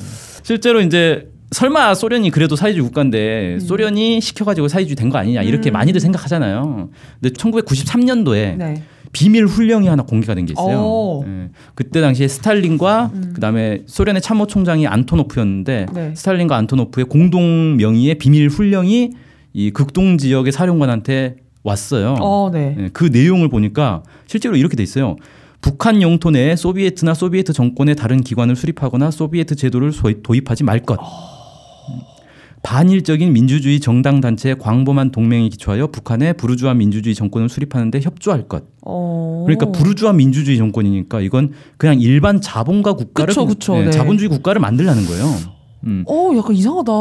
실제로 0.44 0.82
이제 0.82 1.30
설마 1.52 1.94
소련이 1.96 2.30
그래도 2.30 2.56
사회주의 2.56 2.82
국가인데 2.84 3.60
소련이 3.60 4.22
시켜가지고 4.22 4.68
사회주의 4.70 4.96
된 4.96 5.10
거 5.10 5.18
아니냐 5.18 5.42
이렇게 5.42 5.70
음. 5.70 5.74
많이들 5.74 6.00
생각하잖아요. 6.00 6.90
근데 7.22 7.34
1993년도에 7.36 8.56
네. 8.58 8.84
비밀 9.12 9.46
훈령이 9.46 9.88
하나 9.90 10.04
공개가 10.04 10.34
된 10.36 10.46
게 10.46 10.54
있어요. 10.54 10.80
오. 10.80 11.26
예. 11.28 11.50
그때 11.76 12.00
당시에 12.00 12.30
스탈린과 12.30 13.12
음. 13.14 13.32
그다음에 13.36 13.82
소련의 13.86 14.22
참모총장이 14.22 14.88
안토노프였는데 14.88 15.88
네. 15.94 16.14
스탈린과 16.16 16.56
안토노프의 16.56 17.06
공동 17.08 17.76
명의의 17.76 18.16
비밀 18.16 18.48
훈령이 18.48 19.12
이 19.54 19.72
극동 19.72 20.18
지역의 20.18 20.52
사령관한테 20.52 21.38
왔어요. 21.64 22.16
어, 22.20 22.50
네. 22.52 22.76
예, 22.80 22.90
그 22.94 23.06
내용을 23.06 23.50
보니까 23.50 24.04
실제로 24.28 24.56
이렇게 24.56 24.76
돼 24.76 24.84
있어요. 24.84 25.16
북한 25.62 26.02
영토 26.02 26.32
내에 26.32 26.56
소비에트나 26.56 27.14
소비에트 27.14 27.54
정권의 27.54 27.96
다른 27.96 28.22
기관을 28.22 28.56
수립하거나 28.56 29.12
소비에트 29.12 29.56
제도를 29.56 29.92
도입하지 30.24 30.64
말 30.64 30.80
것. 30.80 30.98
반일적인 32.64 33.34
민주주의 33.34 33.80
정당 33.80 34.22
단체의 34.22 34.60
광범한 34.60 35.12
동맹에 35.12 35.50
기초하여 35.50 35.88
북한의 35.88 36.36
부르주아 36.36 36.76
민주주의 36.76 37.16
정권을 37.16 37.50
수립하는데 37.50 38.02
협조할 38.02 38.48
것. 38.48 38.64
어. 38.86 39.44
그러니까 39.48 39.72
부르주아 39.72 40.14
민주주의 40.14 40.58
정권이니까 40.58 41.22
이건 41.22 41.54
그냥 41.78 42.00
일반 42.00 42.40
자본가 42.40 42.94
국가를 42.94 43.34
그쵸, 43.34 43.46
그쵸, 43.46 43.78
예, 43.78 43.86
네. 43.86 43.92
자본주의 43.92 44.30
국가를 44.30 44.62
만들려는 44.62 45.06
거예요. 45.06 45.26
음. 45.86 46.04
어, 46.08 46.32
약간 46.38 46.56
이상하다. 46.56 46.92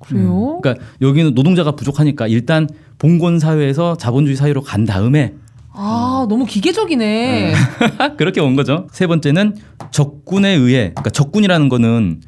그래요? 0.00 0.56
음. 0.56 0.60
그러니까 0.60 0.84
여기는 1.00 1.34
노동자가 1.34 1.72
부족하니까 1.72 2.26
일단 2.28 2.68
봉건 2.98 3.38
사회에서 3.38 3.96
자본주의 3.96 4.36
사회로 4.36 4.62
간 4.62 4.84
다음에 4.84 5.34
아, 5.72 6.26
너무 6.28 6.44
기계적이네. 6.44 7.52
그렇게 8.18 8.40
온 8.40 8.56
거죠. 8.56 8.88
세 8.90 9.06
번째는 9.06 9.54
적군에 9.92 10.48
의해 10.50 10.90
그러니까 10.90 11.10
적군이라는 11.10 11.68
거는 11.68 12.20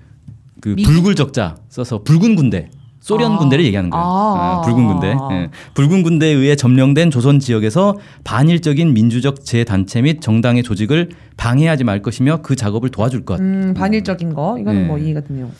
그 0.60 0.70
미- 0.76 0.82
붉을 0.84 1.14
적자 1.16 1.56
써서 1.68 2.02
붉은 2.02 2.36
군대 2.36 2.70
소련 3.00 3.32
아. 3.32 3.38
군대를 3.38 3.64
얘기하는 3.64 3.90
거예요. 3.90 4.04
아. 4.04 4.58
아, 4.58 4.60
붉은 4.62 4.86
군대. 4.86 5.16
예. 5.32 5.48
붉은 5.74 6.02
군대에 6.02 6.32
의해 6.32 6.54
점령된 6.54 7.10
조선 7.10 7.40
지역에서 7.40 7.96
반일적인 8.24 8.92
민주적 8.92 9.44
재단체 9.44 10.02
및 10.02 10.20
정당의 10.20 10.62
조직을 10.62 11.08
방해하지 11.36 11.84
말 11.84 12.02
것이며 12.02 12.40
그 12.42 12.54
작업을 12.54 12.90
도와줄 12.90 13.24
것. 13.24 13.40
음, 13.40 13.72
반일적인 13.74 14.34
거. 14.34 14.58
이거는 14.58 14.82
네. 14.82 14.86
뭐 14.86 14.98
이해가 14.98 15.22
되네요. 15.22 15.50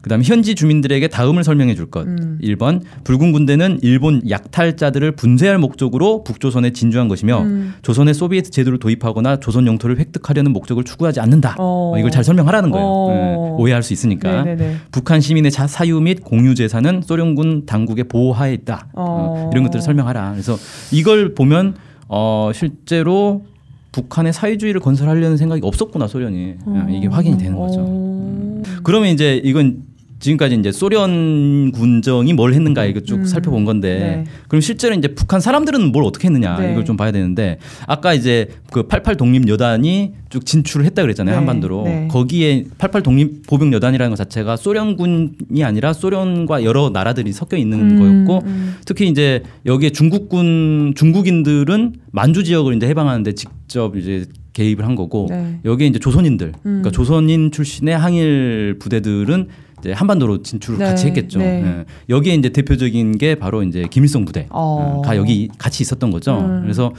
그다음에 0.00 0.22
현지 0.24 0.54
주민들에게 0.54 1.08
다음을 1.08 1.42
설명해 1.42 1.74
줄 1.74 1.90
것. 1.90 2.06
음. 2.06 2.38
1번 2.40 2.82
붉은 3.02 3.32
군대는 3.32 3.80
일본 3.82 4.22
약탈자들을 4.30 5.12
분쇄할 5.12 5.58
목적으로 5.58 6.22
북조선에 6.22 6.70
진주한 6.70 7.08
것이며 7.08 7.42
음. 7.42 7.74
조선의 7.82 8.14
소비에트 8.14 8.50
제도를 8.50 8.78
도입하거나 8.78 9.40
조선 9.40 9.66
영토를 9.66 9.98
획득하려는 9.98 10.52
목적을 10.52 10.84
추구하지 10.84 11.18
않는다. 11.18 11.56
어. 11.58 11.76
어, 11.94 11.98
이걸 11.98 12.12
잘 12.12 12.22
설명하라는 12.22 12.70
거예요. 12.70 12.86
어. 12.86 13.56
예, 13.58 13.62
오해할 13.62 13.82
수 13.82 13.92
있으니까. 13.92 14.44
네네네. 14.44 14.76
북한 14.92 15.20
시민의 15.20 15.50
자, 15.50 15.66
사유 15.66 16.00
및 16.00 16.22
공유 16.22 16.54
재산 16.54 16.75
은 16.84 17.02
소련군 17.02 17.66
당국의 17.66 18.04
보호하에 18.04 18.52
있다. 18.54 18.88
어, 18.92 19.04
어. 19.04 19.50
이런 19.52 19.64
것들을 19.64 19.80
설명하라. 19.82 20.32
그래서 20.32 20.56
이걸 20.92 21.34
보면 21.34 21.76
어, 22.08 22.50
실제로 22.54 23.44
북한의 23.92 24.32
사회주의를 24.32 24.80
건설하려는 24.80 25.36
생각이 25.36 25.62
없었구나 25.64 26.06
소련이 26.06 26.56
어, 26.66 26.86
이게 26.90 27.06
확인이 27.06 27.38
되는 27.38 27.56
거죠. 27.56 27.84
어. 27.86 28.62
그러면 28.82 29.08
이제 29.08 29.40
이건 29.42 29.82
지금까지 30.18 30.54
이제 30.56 30.72
소련 30.72 31.72
군정이 31.72 32.32
뭘 32.32 32.54
했는가 32.54 32.84
이거 32.86 33.00
쭉 33.00 33.16
음. 33.16 33.24
살펴본 33.24 33.64
건데 33.64 33.98
네. 33.98 34.24
그럼 34.48 34.60
실제로 34.60 34.94
이제 34.94 35.08
북한 35.08 35.40
사람들은 35.40 35.92
뭘 35.92 36.04
어떻게 36.04 36.28
했느냐 36.28 36.58
네. 36.58 36.72
이걸 36.72 36.84
좀 36.84 36.96
봐야 36.96 37.12
되는데 37.12 37.58
아까 37.86 38.14
이제 38.14 38.48
그 38.72 38.84
88 38.84 39.16
독립 39.16 39.46
여단이 39.48 40.14
쭉 40.30 40.44
진출을 40.46 40.86
했다 40.86 41.02
그랬잖아요 41.02 41.34
네. 41.34 41.36
한반도로 41.36 41.84
네. 41.84 42.08
거기에 42.10 42.64
88 42.78 43.02
독립 43.02 43.46
보병 43.46 43.72
여단이라는 43.72 44.10
것 44.10 44.16
자체가 44.16 44.56
소련군이 44.56 45.62
아니라 45.62 45.92
소련과 45.92 46.64
여러 46.64 46.88
나라들이 46.90 47.32
섞여 47.32 47.56
있는 47.56 47.78
음, 47.78 47.98
거였고 47.98 48.46
음. 48.46 48.76
특히 48.86 49.08
이제 49.08 49.42
여기에 49.66 49.90
중국군 49.90 50.94
중국인들은 50.96 51.94
만주 52.10 52.44
지역을 52.44 52.74
이제 52.74 52.86
해방하는데 52.88 53.32
직접 53.34 53.96
이제 53.96 54.24
개입을 54.54 54.86
한 54.86 54.94
거고 54.94 55.26
네. 55.28 55.60
여기에 55.66 55.88
이제 55.88 55.98
조선인들 55.98 56.52
그러니까 56.62 56.88
음. 56.88 56.92
조선인 56.92 57.50
출신의 57.50 57.96
항일 57.96 58.76
부대들은 58.78 59.48
이제 59.86 59.92
한반도로 59.92 60.42
진출을 60.42 60.78
네, 60.78 60.84
같이 60.84 61.06
했겠죠. 61.06 61.38
네. 61.38 61.62
예. 61.64 61.84
여기에 62.08 62.34
이제 62.34 62.48
대표적인 62.48 63.18
게 63.18 63.36
바로 63.36 63.62
이제 63.62 63.86
김일성 63.90 64.24
부대가 64.24 64.48
어. 64.50 65.02
여기 65.14 65.48
같이 65.58 65.82
있었던 65.82 66.10
거죠. 66.10 66.38
음. 66.40 66.62
그래서 66.62 66.92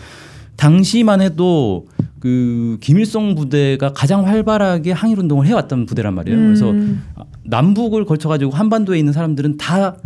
당시만 0.55 1.21
해도 1.21 1.87
그 2.19 2.77
김일성 2.81 3.35
부대가 3.35 3.93
가장 3.93 4.25
활발하게 4.25 4.91
항일 4.91 5.19
운동을 5.19 5.45
해왔던 5.45 5.85
부대란 5.85 6.15
말이에요. 6.15 6.39
그래서 6.39 6.71
음. 6.71 7.03
남북을 7.43 8.05
걸쳐가지고 8.05 8.51
한반도에 8.51 8.97
있는 8.97 9.13
사람들은 9.13 9.57
다 9.57 9.97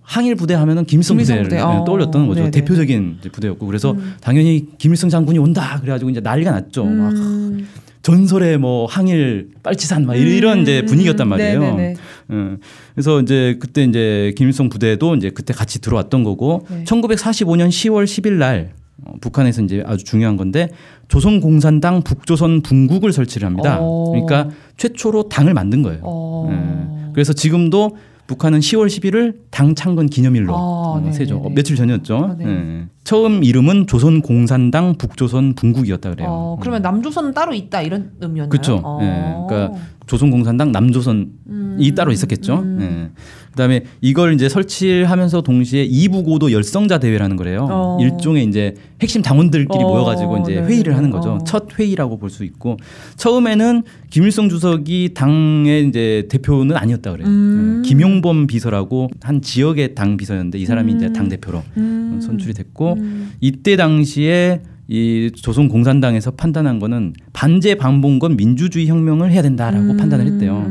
항일 0.00 0.34
부대 0.34 0.54
하면은 0.54 0.84
김일성, 0.86 1.16
김일성 1.16 1.36
부대를 1.36 1.48
부대. 1.50 1.60
어. 1.60 1.84
떠올렸던 1.84 2.26
거죠. 2.26 2.40
네네. 2.40 2.50
대표적인 2.50 3.18
부대였고 3.30 3.66
그래서 3.66 3.92
음. 3.92 4.14
당연히 4.20 4.66
김일성 4.78 5.08
장군이 5.10 5.38
온다 5.38 5.78
그래가지고 5.80 6.10
이제 6.10 6.20
난리가 6.20 6.50
났죠. 6.50 6.84
막 6.84 7.12
음. 7.12 7.66
전설의 8.02 8.58
뭐 8.58 8.86
항일 8.86 9.50
빨치산 9.62 10.06
막 10.06 10.14
이런 10.14 10.62
이제 10.62 10.82
분위기였단 10.84 11.28
말이에요. 11.28 11.60
네네네. 11.60 11.94
음, 12.30 12.58
그래서 12.94 13.20
이제 13.20 13.56
그때 13.60 13.84
이제 13.84 14.32
김일성 14.36 14.68
부대도 14.68 15.16
이제 15.16 15.30
그때 15.30 15.52
같이 15.52 15.80
들어왔던 15.80 16.24
거고 16.24 16.66
네. 16.70 16.84
1945년 16.84 17.68
10월 17.68 18.04
10일 18.04 18.32
날 18.32 18.72
어, 19.04 19.12
북한에서 19.20 19.62
이제 19.62 19.82
아주 19.86 20.04
중요한 20.04 20.36
건데 20.36 20.68
조선공산당 21.08 22.02
북조선 22.02 22.62
분국을 22.62 23.12
설치를 23.12 23.46
합니다. 23.46 23.78
어. 23.80 24.10
그러니까 24.10 24.48
최초로 24.76 25.28
당을 25.28 25.54
만든 25.54 25.82
거예요. 25.82 26.00
어. 26.02 26.48
예. 26.50 27.12
그래서 27.12 27.32
지금도 27.32 27.96
북한은 28.30 28.60
10월 28.60 28.86
10일을 28.86 29.34
당 29.50 29.74
창건 29.74 30.06
기념일로 30.06 30.54
아, 30.54 30.56
어, 30.56 30.94
네네네. 30.98 31.12
세죠. 31.12 31.38
어, 31.38 31.50
며칠 31.50 31.74
전이었죠. 31.74 32.16
아, 32.16 32.36
네. 32.38 32.46
예. 32.46 32.86
처음 33.02 33.42
이름은 33.42 33.88
조선공산당 33.88 34.98
북조선 34.98 35.54
분국이었다 35.54 36.10
그래요. 36.10 36.28
어, 36.30 36.56
그러면 36.60 36.80
남조선은 36.80 37.34
따로 37.34 37.54
있다 37.54 37.82
이런 37.82 38.12
의미였나요? 38.20 38.48
그렇죠. 38.48 38.80
어. 38.84 39.00
예. 39.02 39.46
그러니까 39.48 39.80
조선공산당 40.06 40.70
남조선이 40.70 41.26
음. 41.48 41.94
따로 41.96 42.12
있었겠죠. 42.12 42.60
음. 42.60 42.78
예. 42.80 43.22
그다음에 43.50 43.84
이걸 44.00 44.34
이제 44.34 44.48
설치하면서 44.48 45.42
동시에 45.42 45.84
이부고도 45.84 46.52
열성자 46.52 46.98
대회라는 46.98 47.36
거래요. 47.36 47.66
어. 47.70 47.98
일종의 48.00 48.44
이제 48.44 48.74
핵심 49.02 49.22
당원들끼리 49.22 49.82
어, 49.82 49.88
모여가지고 49.88 50.38
이제 50.38 50.54
네네네. 50.54 50.68
회의를 50.72 50.96
하는 50.96 51.10
거죠. 51.10 51.32
어. 51.32 51.38
첫 51.44 51.66
회의라고 51.78 52.18
볼 52.18 52.30
수 52.30 52.44
있고 52.44 52.76
처음에는 53.16 53.82
김일성 54.08 54.48
주석이 54.48 55.10
당의 55.14 55.88
이제 55.88 56.26
대표는 56.30 56.76
아니었다 56.76 57.10
그래요. 57.10 57.26
음. 57.26 57.82
예. 57.84 57.88
김용범 57.88 58.46
비서라고 58.46 59.08
한 59.20 59.42
지역의 59.42 59.94
당 59.96 60.16
비서였는데 60.16 60.58
이 60.58 60.64
사람이 60.64 60.92
이제 60.92 61.06
음. 61.06 61.12
당 61.12 61.28
대표로 61.28 61.62
음. 61.76 62.20
선출이 62.22 62.54
됐고 62.54 62.94
음. 62.94 63.32
이때 63.40 63.74
당시에 63.76 64.62
이 64.86 65.30
조선 65.34 65.68
공산당에서 65.68 66.32
판단한 66.32 66.78
거는 66.80 67.14
반제 67.32 67.76
반봉건 67.76 68.36
민주주의 68.36 68.86
혁명을 68.88 69.30
해야 69.30 69.42
된다라고 69.42 69.92
음. 69.92 69.96
판단을 69.96 70.26
했대요. 70.26 70.64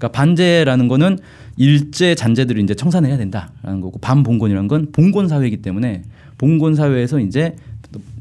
음. 0.00 0.04
예. 0.04 0.08
그러니까 0.08 0.08
반제라는 0.08 0.88
거는 0.88 1.18
일제 1.56 2.14
잔재들을 2.14 2.62
이제 2.62 2.74
청산해야 2.74 3.16
된다라는 3.18 3.80
거고 3.80 3.98
반봉건이라는 4.00 4.68
건 4.68 4.88
봉건 4.92 5.28
사회이기 5.28 5.58
때문에 5.58 6.02
봉건 6.38 6.74
사회에서 6.74 7.20
이제 7.20 7.54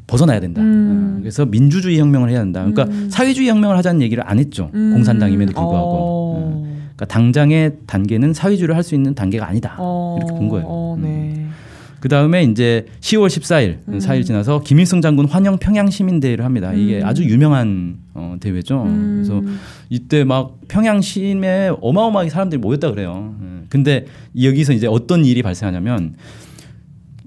벗어나야 0.07 0.39
된다. 0.39 0.61
음. 0.61 1.15
어, 1.17 1.19
그래서 1.21 1.45
민주주의 1.45 1.99
혁명을 1.99 2.29
해야 2.31 2.39
된다. 2.39 2.61
그러니까 2.65 2.83
음. 2.85 3.09
사회주의 3.11 3.47
혁명을 3.47 3.77
하자는 3.77 4.01
얘기를 4.01 4.27
안 4.27 4.39
했죠. 4.39 4.71
음. 4.73 4.91
공산당임에도 4.93 5.53
불구하고. 5.53 5.87
어. 5.95 6.63
예. 6.65 6.69
그러니까 6.95 7.05
당장의 7.05 7.73
단계는 7.85 8.33
사회주의를 8.33 8.75
할 8.75 8.83
수 8.83 8.95
있는 8.95 9.13
단계가 9.13 9.47
아니다. 9.47 9.75
어, 9.77 10.17
이렇게 10.17 10.33
본 10.33 10.49
거예요. 10.49 10.65
어, 10.67 10.97
네. 10.99 11.38
그 11.99 12.07
다음에 12.07 12.43
이제 12.43 12.85
10월 13.01 13.27
14일 13.27 13.77
음. 13.87 13.99
4일 13.99 14.25
지나서 14.25 14.61
김일성 14.61 15.01
장군 15.01 15.25
환영 15.27 15.57
평양 15.57 15.89
시민 15.89 16.19
대회를 16.19 16.45
합니다. 16.45 16.73
이게 16.73 16.99
음. 16.99 17.05
아주 17.05 17.23
유명한 17.23 17.97
어, 18.13 18.35
대회죠. 18.39 18.83
음. 18.83 19.23
그래서 19.23 19.41
이때 19.89 20.23
막 20.23 20.57
평양 20.67 21.01
시내 21.01 21.71
어마어마하게 21.81 22.29
사람들이 22.29 22.59
모였다 22.59 22.91
그래요. 22.91 23.35
음. 23.39 23.65
근데 23.69 24.05
여기서 24.39 24.73
이제 24.73 24.87
어떤 24.87 25.25
일이 25.25 25.41
발생하냐면 25.43 26.15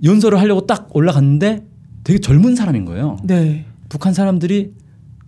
연설을 0.04 0.40
하려고 0.40 0.66
딱 0.66 0.88
올라갔는데 0.94 1.64
되게 2.04 2.18
젊은 2.18 2.56
사람인 2.56 2.84
거예요. 2.84 3.18
네. 3.22 3.66
북한 3.88 4.14
사람들이 4.14 4.72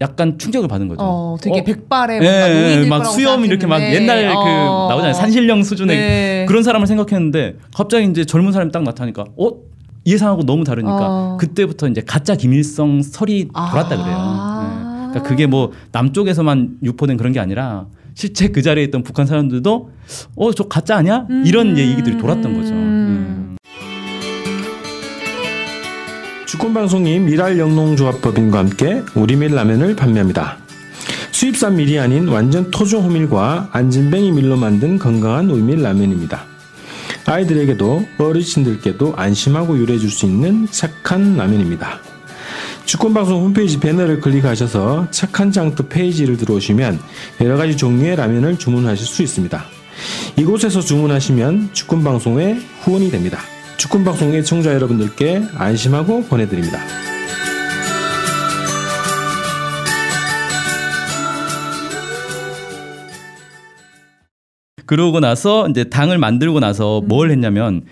약간 0.00 0.38
충격을 0.38 0.68
받은 0.68 0.88
거죠. 0.88 1.00
어, 1.02 1.36
되게 1.40 1.60
어, 1.60 1.64
백발에 1.64 2.18
예, 2.22 2.52
노인일 2.52 2.88
막 2.88 3.04
수염 3.06 3.44
이렇게 3.44 3.66
막 3.66 3.80
옛날 3.80 4.26
그 4.28 4.34
어. 4.38 4.86
나오잖아요 4.88 5.14
산신령 5.14 5.62
수준의 5.62 5.96
네. 5.96 6.44
그런 6.48 6.62
사람을 6.62 6.86
생각했는데 6.86 7.56
갑자기 7.74 8.06
이제 8.06 8.24
젊은 8.24 8.52
사람이 8.52 8.72
딱 8.72 8.82
나타나니까 8.82 9.24
어 9.38 9.50
예상하고 10.06 10.42
너무 10.44 10.64
다르니까 10.64 10.98
어. 11.00 11.36
그때부터 11.40 11.88
이제 11.88 12.02
가짜 12.04 12.34
김일성 12.34 13.02
설이 13.02 13.48
돌았다 13.52 13.88
그래요. 13.88 14.16
아. 14.18 14.66
예. 14.80 15.10
그러니까 15.10 15.22
그게 15.28 15.46
뭐 15.46 15.70
남쪽에서만 15.92 16.78
유포된 16.82 17.16
그런 17.16 17.32
게 17.32 17.38
아니라 17.40 17.86
실제 18.14 18.48
그 18.48 18.62
자리에 18.62 18.84
있던 18.84 19.02
북한 19.02 19.26
사람들도 19.26 19.90
어 20.36 20.52
저 20.52 20.64
가짜 20.64 20.96
아니야 20.96 21.26
이런 21.44 21.68
음. 21.70 21.78
얘기들이 21.78 22.18
돌았던 22.18 22.54
거죠. 22.60 22.74
주권방송이 26.46 27.20
미랄 27.20 27.58
영농조합법인과 27.58 28.58
함께 28.58 29.02
우리밀 29.14 29.54
라면을 29.54 29.96
판매합니다. 29.96 30.58
수입산 31.32 31.76
밀이 31.76 31.98
아닌 31.98 32.28
완전 32.28 32.70
토종 32.70 33.04
호밀과 33.04 33.70
안진뱅이 33.72 34.32
밀로 34.32 34.56
만든 34.56 34.98
건강한 34.98 35.50
우리밀 35.50 35.82
라면입니다. 35.82 36.44
아이들에게도 37.26 38.06
어르신들께도 38.18 39.14
안심하고 39.16 39.78
요리해줄 39.80 40.10
수 40.10 40.26
있는 40.26 40.68
착한 40.70 41.36
라면입니다. 41.36 42.00
주권방송 42.84 43.42
홈페이지 43.42 43.80
배너를 43.80 44.20
클릭하셔서 44.20 45.08
착한 45.10 45.50
장터 45.50 45.88
페이지를 45.88 46.36
들어오시면 46.36 47.00
여러가지 47.40 47.76
종류의 47.76 48.16
라면을 48.16 48.58
주문하실 48.58 49.06
수 49.06 49.22
있습니다. 49.22 49.64
이곳에서 50.36 50.80
주문하시면 50.80 51.70
주권방송의 51.72 52.60
후원이 52.82 53.10
됩니다. 53.10 53.40
주권방송 53.76 54.34
애청자 54.34 54.72
여러분들께 54.74 55.42
안심하고 55.56 56.24
보내드립니다. 56.24 56.78
그러고 64.86 65.20
나서 65.20 65.66
이제 65.68 65.84
당을 65.84 66.18
만들고 66.18 66.60
나서 66.60 67.00
뭘 67.00 67.30
했냐면 67.30 67.84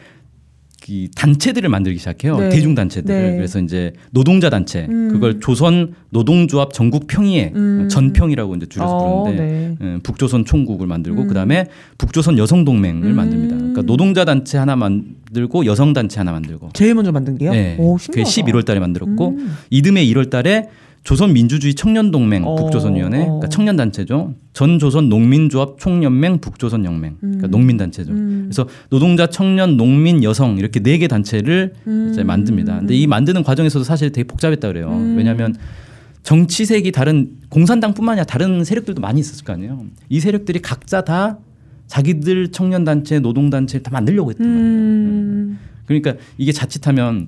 이 0.92 1.08
단체들을 1.16 1.70
만들기 1.70 1.98
시작해요. 1.98 2.38
네. 2.38 2.48
대중 2.50 2.74
단체들. 2.74 3.14
네. 3.14 3.36
그래서 3.36 3.58
이제 3.60 3.94
노동자 4.10 4.50
단체. 4.50 4.86
음. 4.90 5.08
그걸 5.10 5.40
조선 5.40 5.94
노동조합 6.10 6.74
전국 6.74 7.06
평의회 7.06 7.52
음. 7.54 7.88
전평이라고 7.90 8.54
이제 8.56 8.66
줄여서 8.66 8.94
어, 8.94 9.24
부르는데 9.24 9.76
네. 9.80 9.94
예, 9.94 9.98
북조선 10.02 10.44
총국을 10.44 10.86
만들고 10.86 11.22
음. 11.22 11.28
그다음에 11.28 11.68
북조선 11.96 12.36
여성 12.36 12.66
동맹을 12.66 13.08
음. 13.08 13.16
만듭니다. 13.16 13.56
그러니까 13.56 13.82
노동자 13.82 14.26
단체 14.26 14.58
하나 14.58 14.76
만들고 14.76 15.64
여성 15.64 15.94
단체 15.94 16.20
하나 16.20 16.32
만들고. 16.32 16.70
제일 16.74 16.94
먼저 16.94 17.10
만든 17.10 17.38
게요? 17.38 17.52
네. 17.52 17.76
오, 17.78 17.96
그게 17.96 18.24
신기하다. 18.24 18.58
11월 18.58 18.66
달에 18.66 18.78
만들었고 18.80 19.28
음. 19.30 19.56
이듬해 19.70 20.04
1월 20.04 20.28
달에 20.28 20.68
조선 21.04 21.32
민주주의 21.32 21.74
청년 21.74 22.12
동맹 22.12 22.44
어, 22.46 22.54
북조선위원회 22.54 23.22
어. 23.22 23.24
그러니까 23.24 23.48
청년 23.48 23.76
단체죠. 23.76 24.34
전 24.52 24.78
조선 24.78 25.08
농민조합 25.08 25.78
총연맹 25.78 26.40
북조선 26.40 26.84
영맹 26.84 27.16
그러니까 27.20 27.48
음. 27.48 27.50
농민 27.50 27.76
단체죠. 27.76 28.12
음. 28.12 28.42
그래서 28.44 28.68
노동자, 28.88 29.26
청년, 29.26 29.76
농민, 29.76 30.22
여성 30.22 30.58
이렇게 30.58 30.78
네 30.80 30.98
개 30.98 31.08
단체를 31.08 31.72
음. 31.88 32.10
이제 32.12 32.22
만듭니다. 32.22 32.78
근데 32.80 32.94
이 32.94 33.08
만드는 33.08 33.42
과정에서도 33.42 33.84
사실 33.84 34.12
되게 34.12 34.26
복잡했다 34.28 34.68
그래요. 34.68 34.90
음. 34.92 35.16
왜냐하면 35.16 35.56
정치색이 36.22 36.92
다른 36.92 37.32
공산당뿐만 37.48 38.12
아니라 38.12 38.24
다른 38.24 38.62
세력들도 38.62 39.00
많이 39.00 39.18
있었을 39.18 39.44
거 39.44 39.52
아니에요. 39.54 39.84
이 40.08 40.20
세력들이 40.20 40.60
각자 40.60 41.02
다 41.02 41.38
자기들 41.88 42.52
청년 42.52 42.84
단체, 42.84 43.18
노동 43.18 43.50
단체를 43.50 43.82
다 43.82 43.90
만들려고 43.90 44.30
했단 44.30 44.46
말이에요. 44.46 44.70
음. 44.70 45.58
그러니까 45.86 46.14
이게 46.38 46.52
자칫하면 46.52 47.26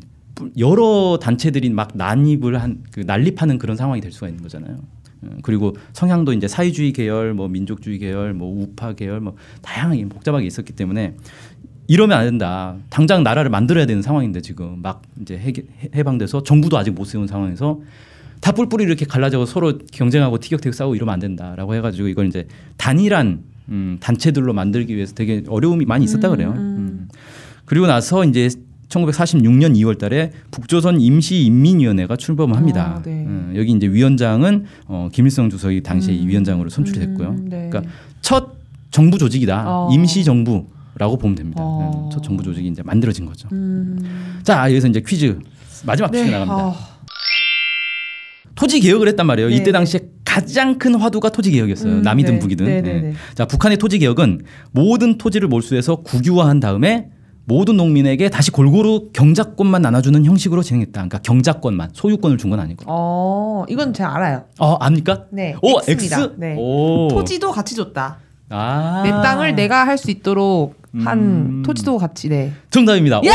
여러 0.58 1.18
단체들이 1.20 1.70
막 1.70 1.90
난입을 1.94 2.60
한 2.60 2.82
그 2.90 3.00
난립하는 3.00 3.58
그런 3.58 3.76
상황이 3.76 4.00
될 4.00 4.12
수가 4.12 4.28
있는 4.28 4.42
거잖아요. 4.42 4.78
어, 5.22 5.28
그리고 5.42 5.76
성향도 5.92 6.32
이제 6.32 6.48
사회주의 6.48 6.92
계열, 6.92 7.34
뭐 7.34 7.48
민족주의 7.48 7.98
계열, 7.98 8.34
뭐 8.34 8.62
우파 8.62 8.92
계열, 8.92 9.20
뭐 9.20 9.36
다양하게 9.62 10.06
복잡하게 10.08 10.46
있었기 10.46 10.72
때문에 10.74 11.16
이러면 11.86 12.18
안 12.18 12.24
된다. 12.24 12.76
당장 12.90 13.22
나라를 13.22 13.50
만들어야 13.50 13.84
되는 13.86 14.00
상황인데 14.00 14.40
지금 14.40 14.80
막 14.80 15.02
이제 15.20 15.36
해, 15.38 15.52
해방돼서 15.94 16.42
정부도 16.42 16.78
아직 16.78 16.92
못 16.92 17.04
세운 17.04 17.26
상황에서 17.26 17.80
다 18.40 18.52
뿔뿔이 18.52 18.84
이렇게 18.84 19.04
갈라져서 19.04 19.46
서로 19.46 19.78
경쟁하고 19.92 20.38
티격태격 20.38 20.74
싸우고 20.74 20.94
이러면 20.94 21.14
안 21.14 21.20
된다라고 21.20 21.74
해가지고 21.74 22.08
이걸 22.08 22.26
이제 22.26 22.46
단일한 22.76 23.42
음, 23.70 23.96
단체들로 24.00 24.52
만들기 24.52 24.94
위해서 24.94 25.14
되게 25.14 25.42
어려움이 25.48 25.84
많이 25.86 26.04
있었다 26.04 26.28
그래요. 26.28 26.52
음. 26.56 27.08
그리고 27.64 27.86
나서 27.86 28.24
이제 28.24 28.48
1946년 28.88 29.74
2월 29.76 29.98
달에 29.98 30.32
북조선 30.50 31.00
임시인민위원회가 31.00 32.16
출범을 32.16 32.56
합니다. 32.56 32.96
아, 32.98 33.02
네. 33.02 33.10
음, 33.10 33.52
여기 33.56 33.72
이제 33.72 33.86
위원장은 33.86 34.64
어, 34.86 35.08
김일성 35.12 35.50
주석이 35.50 35.82
당시 35.82 36.12
에 36.12 36.20
음. 36.20 36.28
위원장으로 36.28 36.70
선출이 36.70 36.98
됐고요. 37.00 37.28
음, 37.28 37.48
네. 37.48 37.68
그러니까 37.70 37.90
첫 38.20 38.54
정부 38.90 39.18
조직이다. 39.18 39.64
어. 39.66 39.90
임시정부라고 39.92 41.18
보면 41.18 41.34
됩니다. 41.34 41.60
어. 41.62 42.06
음, 42.06 42.10
첫 42.12 42.22
정부 42.22 42.42
조직이 42.42 42.68
이제 42.68 42.82
만들어진 42.82 43.26
거죠. 43.26 43.48
음. 43.52 43.98
자, 44.42 44.70
여기서 44.70 44.88
이제 44.88 45.02
퀴즈 45.04 45.38
마지막 45.84 46.10
퀴즈 46.10 46.24
네. 46.24 46.30
나갑니다. 46.30 46.54
아, 46.54 46.94
토지 48.54 48.80
개혁을 48.80 49.08
했단 49.08 49.26
말이에요. 49.26 49.50
네. 49.50 49.56
이때 49.56 49.72
당시에 49.72 50.00
가장 50.24 50.78
큰 50.78 50.94
화두가 50.94 51.30
토지 51.30 51.50
개혁이었어요. 51.50 51.92
음, 51.92 52.02
남이든 52.02 52.34
네. 52.34 52.38
북이든. 52.40 52.66
네, 52.66 52.82
네, 52.82 52.90
예. 52.90 53.00
네. 53.00 53.12
자, 53.34 53.46
북한의 53.46 53.78
토지 53.78 53.98
개혁은 53.98 54.42
모든 54.72 55.18
토지를 55.18 55.48
몰수해서 55.48 55.96
국유화한 55.96 56.60
다음에 56.60 57.08
모든 57.46 57.76
농민에게 57.76 58.30
다시 58.30 58.50
골고루 58.50 59.10
경작권만 59.12 59.82
나눠주는 59.82 60.24
형식으로 60.24 60.62
진행했다. 60.62 60.92
그러니까 60.92 61.18
경작권만 61.18 61.90
소유권을 61.92 62.38
준 62.38 62.50
건 62.50 62.60
아니고. 62.60 62.84
어, 62.86 63.64
이건 63.68 63.92
제가 63.92 64.14
알아요. 64.16 64.44
어, 64.58 64.74
압니까? 64.80 65.24
네. 65.30 65.54
오, 65.62 65.78
X입니다. 65.86 66.16
X. 66.20 66.34
네. 66.38 66.54
오. 66.58 67.08
토지도 67.10 67.50
같이 67.50 67.74
줬다. 67.74 68.18
아. 68.50 69.02
내 69.04 69.10
땅을 69.10 69.54
내가 69.56 69.86
할 69.86 69.98
수 69.98 70.10
있도록 70.10 70.82
한 71.04 71.18
음. 71.18 71.62
토지도 71.66 71.98
같이 71.98 72.28
네. 72.28 72.52
정답입니다. 72.70 73.16
야! 73.26 73.32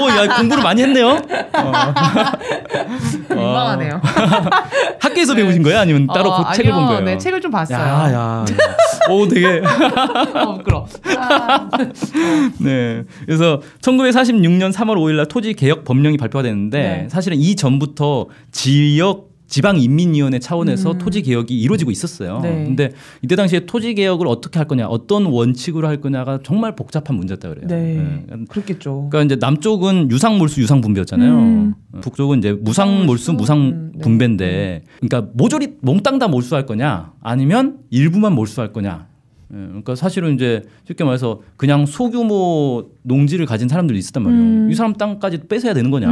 오, 0.00 0.04
오, 0.04 0.08
야, 0.10 0.36
공부를 0.36 0.62
많이 0.62 0.82
했네요. 0.82 1.08
어. 1.08 1.72
민망하네요. 3.28 4.00
학교에서 5.00 5.34
배우신 5.34 5.62
거예요? 5.64 5.80
아니면 5.80 6.06
따로 6.06 6.30
어, 6.30 6.44
그 6.48 6.54
책을 6.54 6.70
본 6.70 6.78
아니요. 6.84 6.88
거예요? 6.98 7.04
네, 7.04 7.18
책을 7.18 7.40
좀 7.40 7.50
봤어요. 7.50 7.78
야, 7.78 8.12
야. 8.12 8.44
오, 9.10 9.26
되게. 9.28 9.62
어, 10.34 10.56
부끄러. 10.56 10.86
아, 11.16 11.68
네. 12.60 13.04
그래서 13.26 13.60
1946년 13.80 14.72
3월 14.72 14.96
5일 14.96 15.16
날 15.16 15.26
토지 15.26 15.54
개혁 15.54 15.84
법령이 15.84 16.16
발표가 16.16 16.42
됐는데 16.42 16.78
네. 16.78 17.08
사실은 17.08 17.38
이 17.38 17.56
전부터 17.56 18.28
지역 18.50 19.31
지방 19.52 19.78
인민위원회 19.78 20.38
차원에서 20.38 20.92
음. 20.92 20.98
토지 20.98 21.20
개혁이 21.20 21.54
이루어지고 21.60 21.90
있었어요. 21.90 22.40
네. 22.40 22.64
근데 22.64 22.90
이때 23.20 23.36
당시에 23.36 23.66
토지 23.66 23.92
개혁을 23.92 24.26
어떻게 24.26 24.58
할 24.58 24.66
거냐, 24.66 24.86
어떤 24.86 25.26
원칙으로 25.26 25.86
할 25.86 26.00
거냐가 26.00 26.38
정말 26.42 26.74
복잡한 26.74 27.16
문제였다 27.16 27.50
그래요. 27.50 27.66
네. 27.68 28.22
그러니까 28.24 28.50
그렇겠죠. 28.50 29.08
그러니까 29.10 29.24
이제 29.34 29.36
남쪽은 29.38 30.10
유상 30.10 30.38
몰수 30.38 30.62
유상 30.62 30.80
분배였잖아요. 30.80 31.34
음. 31.34 31.74
북쪽은 32.00 32.38
이제 32.38 32.52
무상 32.52 33.04
몰수 33.04 33.34
무상 33.34 33.58
음, 33.58 33.92
네. 33.94 34.00
분배인데, 34.00 34.84
그러니까 35.00 35.30
모조리 35.34 35.74
몽땅 35.82 36.18
다 36.18 36.28
몰수할 36.28 36.64
거냐, 36.64 37.12
아니면 37.20 37.80
일부만 37.90 38.34
몰수할 38.34 38.72
거냐. 38.72 39.08
예, 39.52 39.56
그러니까 39.56 39.94
사실은 39.94 40.34
이제 40.34 40.62
쉽게 40.88 41.04
말해서 41.04 41.42
그냥 41.58 41.84
소규모 41.84 42.86
농지를 43.02 43.44
가진 43.44 43.68
사람들이 43.68 43.98
있었단 43.98 44.22
말이에요. 44.22 44.42
음. 44.42 44.68
이 44.70 44.74
사람 44.74 44.94
땅까지 44.94 45.42
뺏어야 45.46 45.74
되는 45.74 45.90
거냐. 45.90 46.08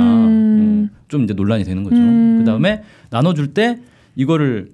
음. 0.80 0.90
음, 0.92 0.96
좀 1.08 1.24
이제 1.24 1.34
논란이 1.34 1.64
되는 1.64 1.84
거죠. 1.84 1.96
음. 1.96 2.38
그 2.38 2.44
다음에 2.44 2.82
나눠줄 3.10 3.54
때 3.54 3.78
이거를 4.16 4.70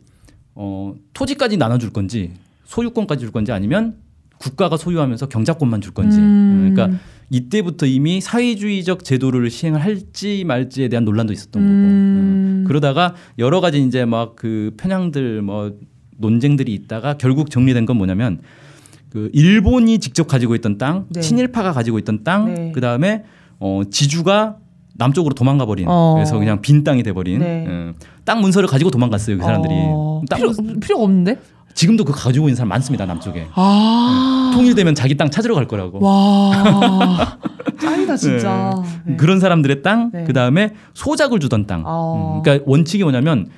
어, 0.55 0.95
토지까지 1.13 1.57
나눠줄 1.57 1.93
건지 1.93 2.33
소유권까지 2.65 3.21
줄 3.21 3.33
건지 3.33 3.53
아니면 3.53 3.97
국가가 4.39 4.77
소유하면서 4.77 5.29
경작권만 5.29 5.81
줄 5.81 5.93
건지. 5.95 6.19
음. 6.19 6.73
그러니까 6.75 6.99
이때부터 7.31 7.87
이미 7.87 8.21
사회주의적 8.21 9.05
제도를 9.05 9.51
시행을 9.51 9.83
할지 9.83 10.45
말지에 10.47 10.89
대한 10.89 11.05
논란도 11.05 11.33
있었던 11.33 11.63
거고. 11.63 11.73
음. 11.73 11.77
음. 11.77 12.65
그러다가 12.67 13.15
여러 13.39 13.61
가지 13.61 13.83
이제 13.83 14.05
막 14.05 14.37
그 14.37 14.73
편향들 14.77 15.43
뭐 15.43 15.73
논쟁들이 16.19 16.73
있다가 16.75 17.17
결국 17.19 17.51
정리된 17.51 17.87
건 17.87 17.97
뭐냐면 17.97 18.41
그 19.11 19.31
일본이 19.33 19.99
직접 19.99 20.27
가지고 20.27 20.55
있던 20.57 20.79
땅, 20.79 21.07
네. 21.11 21.21
친일파가 21.21 21.73
가지고 21.73 21.99
있던 21.99 22.23
땅, 22.25 22.55
네. 22.55 22.73
그 22.75 22.81
다음에 22.81 23.25
어 23.59 23.83
지주가 23.91 24.59
남쪽으로 24.99 25.35
도망가 25.35 25.67
버린 25.67 25.87
어. 25.89 26.15
그래서 26.15 26.39
그냥 26.39 26.61
빈 26.61 26.85
땅이 26.85 27.03
돼 27.03 27.13
버린 27.13 27.41
네. 27.41 27.67
예. 27.69 27.93
땅 28.25 28.41
문서를 28.41 28.69
가지고 28.69 28.91
도망갔어요 28.91 29.37
그 29.39 29.43
사람들이 29.45 29.73
어, 29.75 30.23
땅 30.29 30.39
필요, 30.39 30.53
문- 30.63 30.81
필요가 30.81 31.05
없는데? 31.05 31.39
지금도 31.75 32.05
그거 32.05 32.19
가지고 32.19 32.47
있는 32.49 32.57
사람 32.57 32.71
많습니다 32.71 33.05
남쪽에. 33.05 33.49
아. 33.55 34.51
통일되면 34.55 34.95
자기 34.95 35.15
땅 35.15 35.31
찾으러 35.31 35.55
갈 35.55 35.69
거라고. 35.69 36.03
와. 36.03 37.37
짱이다 37.79 38.17
진짜. 38.17 38.75
네. 39.05 39.17
그런 39.17 39.39
사람들의 39.41 39.83
땅, 39.83 40.11
네. 40.11 40.25
그 40.25 40.33
다음에 40.33 40.73
소작을 40.95 41.39
주던 41.39 41.67
땅. 41.67 41.83
어. 41.85 42.39
음, 42.39 42.43
그러니까 42.43 42.65
원칙이 42.67 43.03
뭐냐면 43.03 43.49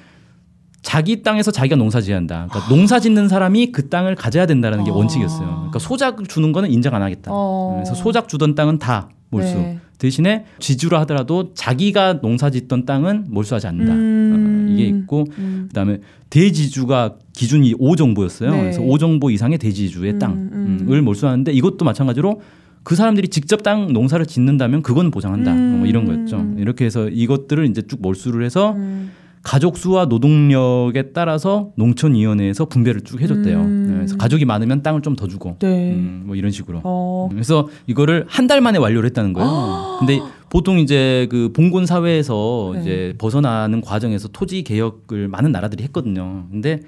자기 0.83 1.23
땅에서 1.23 1.53
자기가 1.53 1.77
농사 1.77 2.01
지어야 2.01 2.17
한다. 2.19 2.49
그러니까 2.51 2.69
농사 2.75 2.99
짓는 2.99 3.29
사람이 3.29 3.71
그 3.71 3.89
땅을 3.89 4.17
가져야 4.17 4.47
된다는 4.47 4.83
게 4.83 4.91
아. 4.91 4.95
원칙이었어요. 4.95 5.47
그러니까 5.47 5.79
소작을 5.79 6.27
주는 6.27 6.51
거는 6.51 6.73
인정 6.73 6.97
안 6.97 7.03
하겠다. 7.03 7.31
어. 7.33 7.75
그래서 7.77 7.95
소작 7.95 8.29
주던 8.29 8.57
땅은 8.57 8.81
다 8.81 9.11
몰수. 9.31 9.55
네. 9.55 9.79
대신에 9.99 10.45
지주라 10.61 11.01
하더라도 11.01 11.53
자기가 11.55 12.21
농사 12.21 12.51
짓던 12.51 12.87
땅은 12.87 13.27
몰수하지 13.29 13.67
않는다. 13.67 13.95
음. 13.95 14.69
어, 14.69 14.73
이게 14.73 14.87
있고 14.87 15.27
음. 15.39 15.65
그다음에 15.69 15.99
대지주가 16.31 17.17
기준이 17.35 17.75
5정보였어요. 17.75 18.51
네. 18.51 18.61
그래서 18.61 18.81
5정보 18.81 19.33
이상의 19.33 19.59
대지주의 19.59 20.13
음, 20.13 20.19
땅을 20.19 20.37
음. 20.37 21.05
몰수하는데 21.05 21.53
이것도 21.53 21.85
마찬가지로 21.85 22.41
그 22.85 22.95
사람들이 22.95 23.29
직접 23.29 23.63
땅 23.63 23.93
농사를 23.93 24.25
짓는다면 24.25 24.83
그건 24.83 25.11
보장한다. 25.11 25.53
음. 25.53 25.79
뭐 25.79 25.87
이런 25.87 26.05
거였죠. 26.05 26.55
이렇게 26.59 26.85
해서 26.85 27.09
이것들을 27.09 27.67
이제 27.67 27.83
쭉 27.83 28.01
몰수를 28.01 28.45
해서 28.45 28.73
음. 28.73 29.11
가족 29.43 29.77
수와 29.79 30.07
노동력에 30.07 31.13
따라서 31.13 31.71
농촌위원회에서 31.77 32.67
분배를 32.67 33.03
쭉 33.03 33.21
해줬대요. 33.21 33.61
음. 33.61 33.87
네, 33.89 33.95
그래서 33.97 34.17
가족이 34.17 34.45
많으면 34.45 34.83
땅을 34.83 35.03
좀 35.03 35.17
더 35.17 35.27
주고, 35.27 35.57
네. 35.61 35.93
음, 35.93 36.23
뭐 36.27 36.37
이런 36.37 36.51
식으로. 36.53 36.81
어. 36.85 37.29
그래서 37.31 37.69
이거를 37.87 38.25
한 38.29 38.47
달 38.47 38.61
만에 38.61 38.79
완료를 38.79 39.07
했다는 39.09 39.33
거예요. 39.33 39.97
근데 39.99 40.21
보통 40.51 40.79
이제 40.79 41.27
그 41.31 41.51
봉건 41.53 41.87
사회에서 41.87 42.73
네. 42.75 42.81
이제 42.81 43.15
벗어나는 43.19 43.81
과정에서 43.81 44.29
토지 44.29 44.63
개혁을 44.63 45.29
많은 45.29 45.53
나라들이 45.53 45.83
했거든요. 45.85 46.47
근데 46.51 46.81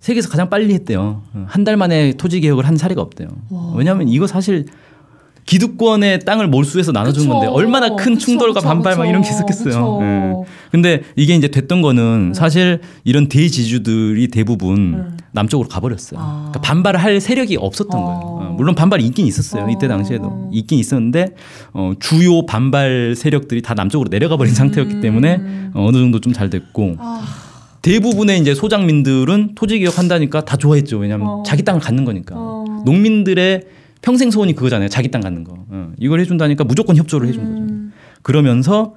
세계에서 0.00 0.28
가장 0.28 0.48
빨리 0.50 0.72
했대요. 0.74 1.22
한 1.46 1.64
달 1.64 1.76
만에 1.76 2.12
토지 2.14 2.40
개혁을 2.40 2.66
한 2.66 2.76
사례가 2.76 3.00
없대요. 3.02 3.28
왜냐하면 3.76 4.08
이거 4.08 4.26
사실 4.26 4.66
기득권의 5.44 6.20
땅을 6.20 6.46
몰수해서 6.48 6.92
나눠준 6.92 7.24
그쵸. 7.24 7.32
건데 7.32 7.46
얼마나 7.48 7.96
큰 7.96 8.14
그쵸, 8.14 8.26
충돌과 8.26 8.60
그쵸, 8.60 8.68
반발 8.68 8.96
막 8.96 9.06
이런 9.06 9.22
게. 9.22 9.28
있었겠어요. 9.28 9.98
예. 10.02 10.32
근데 10.70 11.02
이게 11.16 11.34
이제 11.34 11.48
됐던 11.48 11.82
거는 11.82 12.32
사실 12.34 12.80
이런 13.04 13.28
대지주들이 13.28 14.28
대부분 14.28 14.76
음. 14.76 15.18
남쪽으로 15.32 15.68
가버렸어요. 15.68 16.20
아. 16.20 16.36
그러니까 16.52 16.60
반발을 16.60 17.00
할 17.02 17.20
세력이 17.20 17.56
없었던 17.56 18.00
어. 18.00 18.04
거예요. 18.04 18.20
어, 18.20 18.54
물론 18.56 18.74
반발이 18.74 19.04
있긴 19.06 19.26
있었어요. 19.26 19.68
이때 19.68 19.86
어. 19.86 19.88
당시에도 19.88 20.48
있긴 20.52 20.78
있었는데 20.78 21.34
어, 21.72 21.92
주요 21.98 22.46
반발 22.46 23.14
세력들이 23.16 23.62
다 23.62 23.74
남쪽으로 23.74 24.10
내려가 24.10 24.36
버린 24.36 24.52
음. 24.52 24.54
상태였기 24.54 25.00
때문에 25.00 25.40
어, 25.74 25.86
어느 25.86 25.96
정도 25.98 26.18
좀 26.20 26.32
잘 26.32 26.48
됐고 26.50 26.96
아. 26.98 27.22
대부분의 27.82 28.38
이제 28.38 28.54
소장민들은 28.54 29.50
토지 29.54 29.78
개혁 29.80 29.98
한다니까 29.98 30.44
다 30.44 30.56
좋아했죠. 30.56 30.98
왜냐하면 30.98 31.26
어. 31.28 31.42
자기 31.44 31.62
땅을 31.64 31.80
갖는 31.80 32.04
거니까. 32.04 32.34
어. 32.38 32.82
농민들의 32.86 33.62
평생 34.02 34.30
소원이 34.30 34.54
그거잖아요. 34.54 34.88
자기 34.88 35.10
땅 35.10 35.20
갖는 35.20 35.44
거. 35.44 35.54
어, 35.68 35.92
이걸 35.98 36.20
해준다니까 36.20 36.64
무조건 36.64 36.96
협조를 36.96 37.28
해준 37.28 37.44
거죠. 37.44 37.72
음. 37.72 37.92
그러면서 38.22 38.94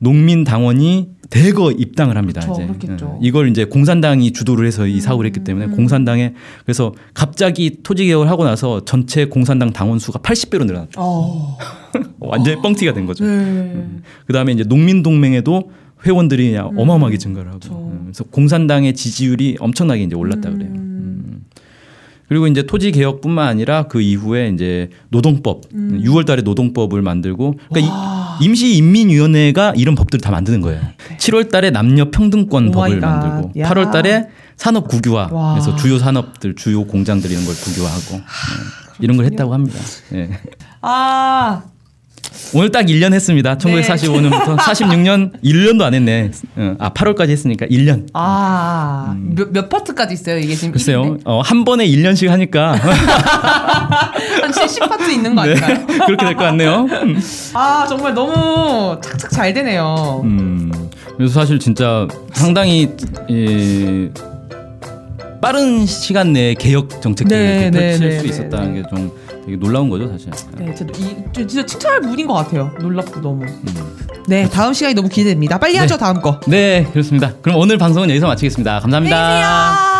농민 0.00 0.44
당원이 0.44 1.08
대거 1.30 1.72
입당을 1.72 2.16
합니다. 2.16 2.40
그쵸, 2.40 2.52
이제 2.52 2.66
그렇겠죠. 2.66 3.06
음. 3.06 3.10
어, 3.10 3.18
이걸 3.22 3.48
이제 3.48 3.64
공산당이 3.64 4.32
주도를 4.32 4.66
해서 4.66 4.86
이 4.86 5.00
사고를 5.00 5.28
했기 5.28 5.40
때문에 5.40 5.66
공산당에 5.68 6.34
그래서 6.64 6.94
갑자기 7.14 7.78
토지 7.82 8.04
개혁을 8.06 8.28
하고 8.30 8.44
나서 8.44 8.84
전체 8.84 9.24
공산당 9.24 9.72
당원 9.72 9.98
수가 9.98 10.20
80배로 10.20 10.64
늘어났죠. 10.64 11.00
어. 11.00 11.58
완전히 12.20 12.60
뻥튀기가 12.62 12.92
된 12.92 13.06
거죠. 13.06 13.24
네. 13.24 13.86
그다음에 14.26 14.52
이제 14.52 14.62
농민 14.62 15.02
동맹에도 15.02 15.70
회원들이 16.06 16.56
음. 16.56 16.78
어마어마하게 16.78 17.18
증가를 17.18 17.50
하고. 17.50 17.60
음, 17.70 18.00
그래서 18.04 18.24
공산당의 18.24 18.94
지지율이 18.94 19.56
엄청나게 19.58 20.02
이제 20.02 20.14
올랐다 20.14 20.50
그래요. 20.50 20.87
음. 22.28 22.30
그리고 22.30 22.46
이제 22.46 22.62
토지 22.62 22.92
개혁뿐만 22.92 23.48
아니라 23.48 23.84
그 23.84 24.00
이후에 24.00 24.50
이제 24.50 24.90
노동법, 25.08 25.62
음. 25.74 26.02
6월달에 26.04 26.42
노동법을 26.44 27.00
만들고 27.02 27.54
그러니까 27.70 28.38
이, 28.40 28.44
임시 28.44 28.76
인민위원회가 28.76 29.72
이런 29.76 29.94
법들을 29.94 30.20
다 30.20 30.30
만드는 30.30 30.60
거예요. 30.60 30.80
7월달에 31.18 31.72
남녀 31.72 32.10
평등권 32.10 32.70
법을 32.70 33.00
갓. 33.00 33.06
만들고 33.08 33.60
야. 33.60 33.68
8월달에 33.68 34.26
산업 34.56 34.88
국유화, 34.88 35.28
와. 35.32 35.54
그래서 35.54 35.74
주요 35.76 35.98
산업들, 35.98 36.54
주요 36.56 36.84
공장들 36.84 37.30
이런 37.30 37.44
걸 37.44 37.54
국유화하고 37.54 38.16
네. 38.16 38.22
이런 39.00 39.16
걸 39.16 39.26
했다고 39.26 39.54
합니다. 39.54 39.78
예. 40.14 40.30
아. 40.82 41.62
오늘 42.54 42.70
딱 42.70 42.86
1년 42.86 43.12
했습니다. 43.12 43.56
1945년부터 43.58 44.56
46년 44.56 45.32
1년도 45.42 45.82
안 45.82 45.94
했네. 45.94 46.30
어, 46.56 46.74
아 46.78 46.90
8월까지 46.92 47.30
했으니까 47.30 47.66
1년. 47.66 48.06
아. 48.14 49.14
몇, 49.18 49.52
몇 49.52 49.68
파트까지 49.68 50.14
있어요? 50.14 50.38
이게 50.38 50.54
지금 50.54 50.70
음. 50.70 50.72
글쎄요. 50.72 51.18
어, 51.24 51.40
한 51.40 51.64
번에 51.64 51.86
1년씩 51.86 52.28
하니까 52.28 52.72
한 52.78 54.50
70파트 54.52 55.08
있는 55.10 55.34
거 55.34 55.44
네, 55.44 55.50
아닌가요? 55.52 55.86
그렇게 56.06 56.24
될 56.26 56.34
것 56.36 56.44
같네요. 56.44 56.86
음. 56.90 57.20
아, 57.54 57.86
정말 57.88 58.14
너무 58.14 58.98
착착 59.00 59.30
잘 59.30 59.52
되네요. 59.52 60.20
음, 60.24 60.70
그래서 61.16 61.34
사실 61.40 61.58
진짜 61.58 62.06
상당히 62.32 62.88
이, 63.28 64.08
빠른 65.40 65.86
시간 65.86 66.32
내에 66.32 66.54
개혁 66.54 67.00
정책들을 67.00 67.40
네, 67.42 67.70
네, 67.70 67.90
펼칠 67.90 68.08
네, 68.08 68.16
수 68.18 68.22
네, 68.24 68.28
있었다는 68.28 68.74
게좀 68.82 69.12
되게 69.48 69.56
놀라운 69.56 69.88
거죠, 69.88 70.06
사실. 70.08 70.30
네, 70.58 70.74
진짜, 70.74 70.92
이, 70.98 71.16
저 71.32 71.46
진짜 71.46 71.64
칭찬할 71.64 72.02
분인 72.02 72.26
것 72.26 72.34
같아요. 72.34 72.70
놀랍고 72.80 73.22
너무. 73.22 73.44
음. 73.44 74.24
네, 74.26 74.46
다음 74.46 74.74
시간이 74.74 74.94
너무 74.94 75.08
기대됩니다. 75.08 75.58
빨리 75.58 75.78
하죠, 75.78 75.96
다음 75.96 76.20
거. 76.20 76.38
네, 76.46 76.86
그렇습니다. 76.92 77.32
그럼 77.40 77.58
오늘 77.58 77.78
방송은 77.78 78.10
여기서 78.10 78.26
마치겠습니다 78.26 78.80
감사합니다. 78.80 79.16
안녕히 79.16 79.40
계세요. 79.40 79.97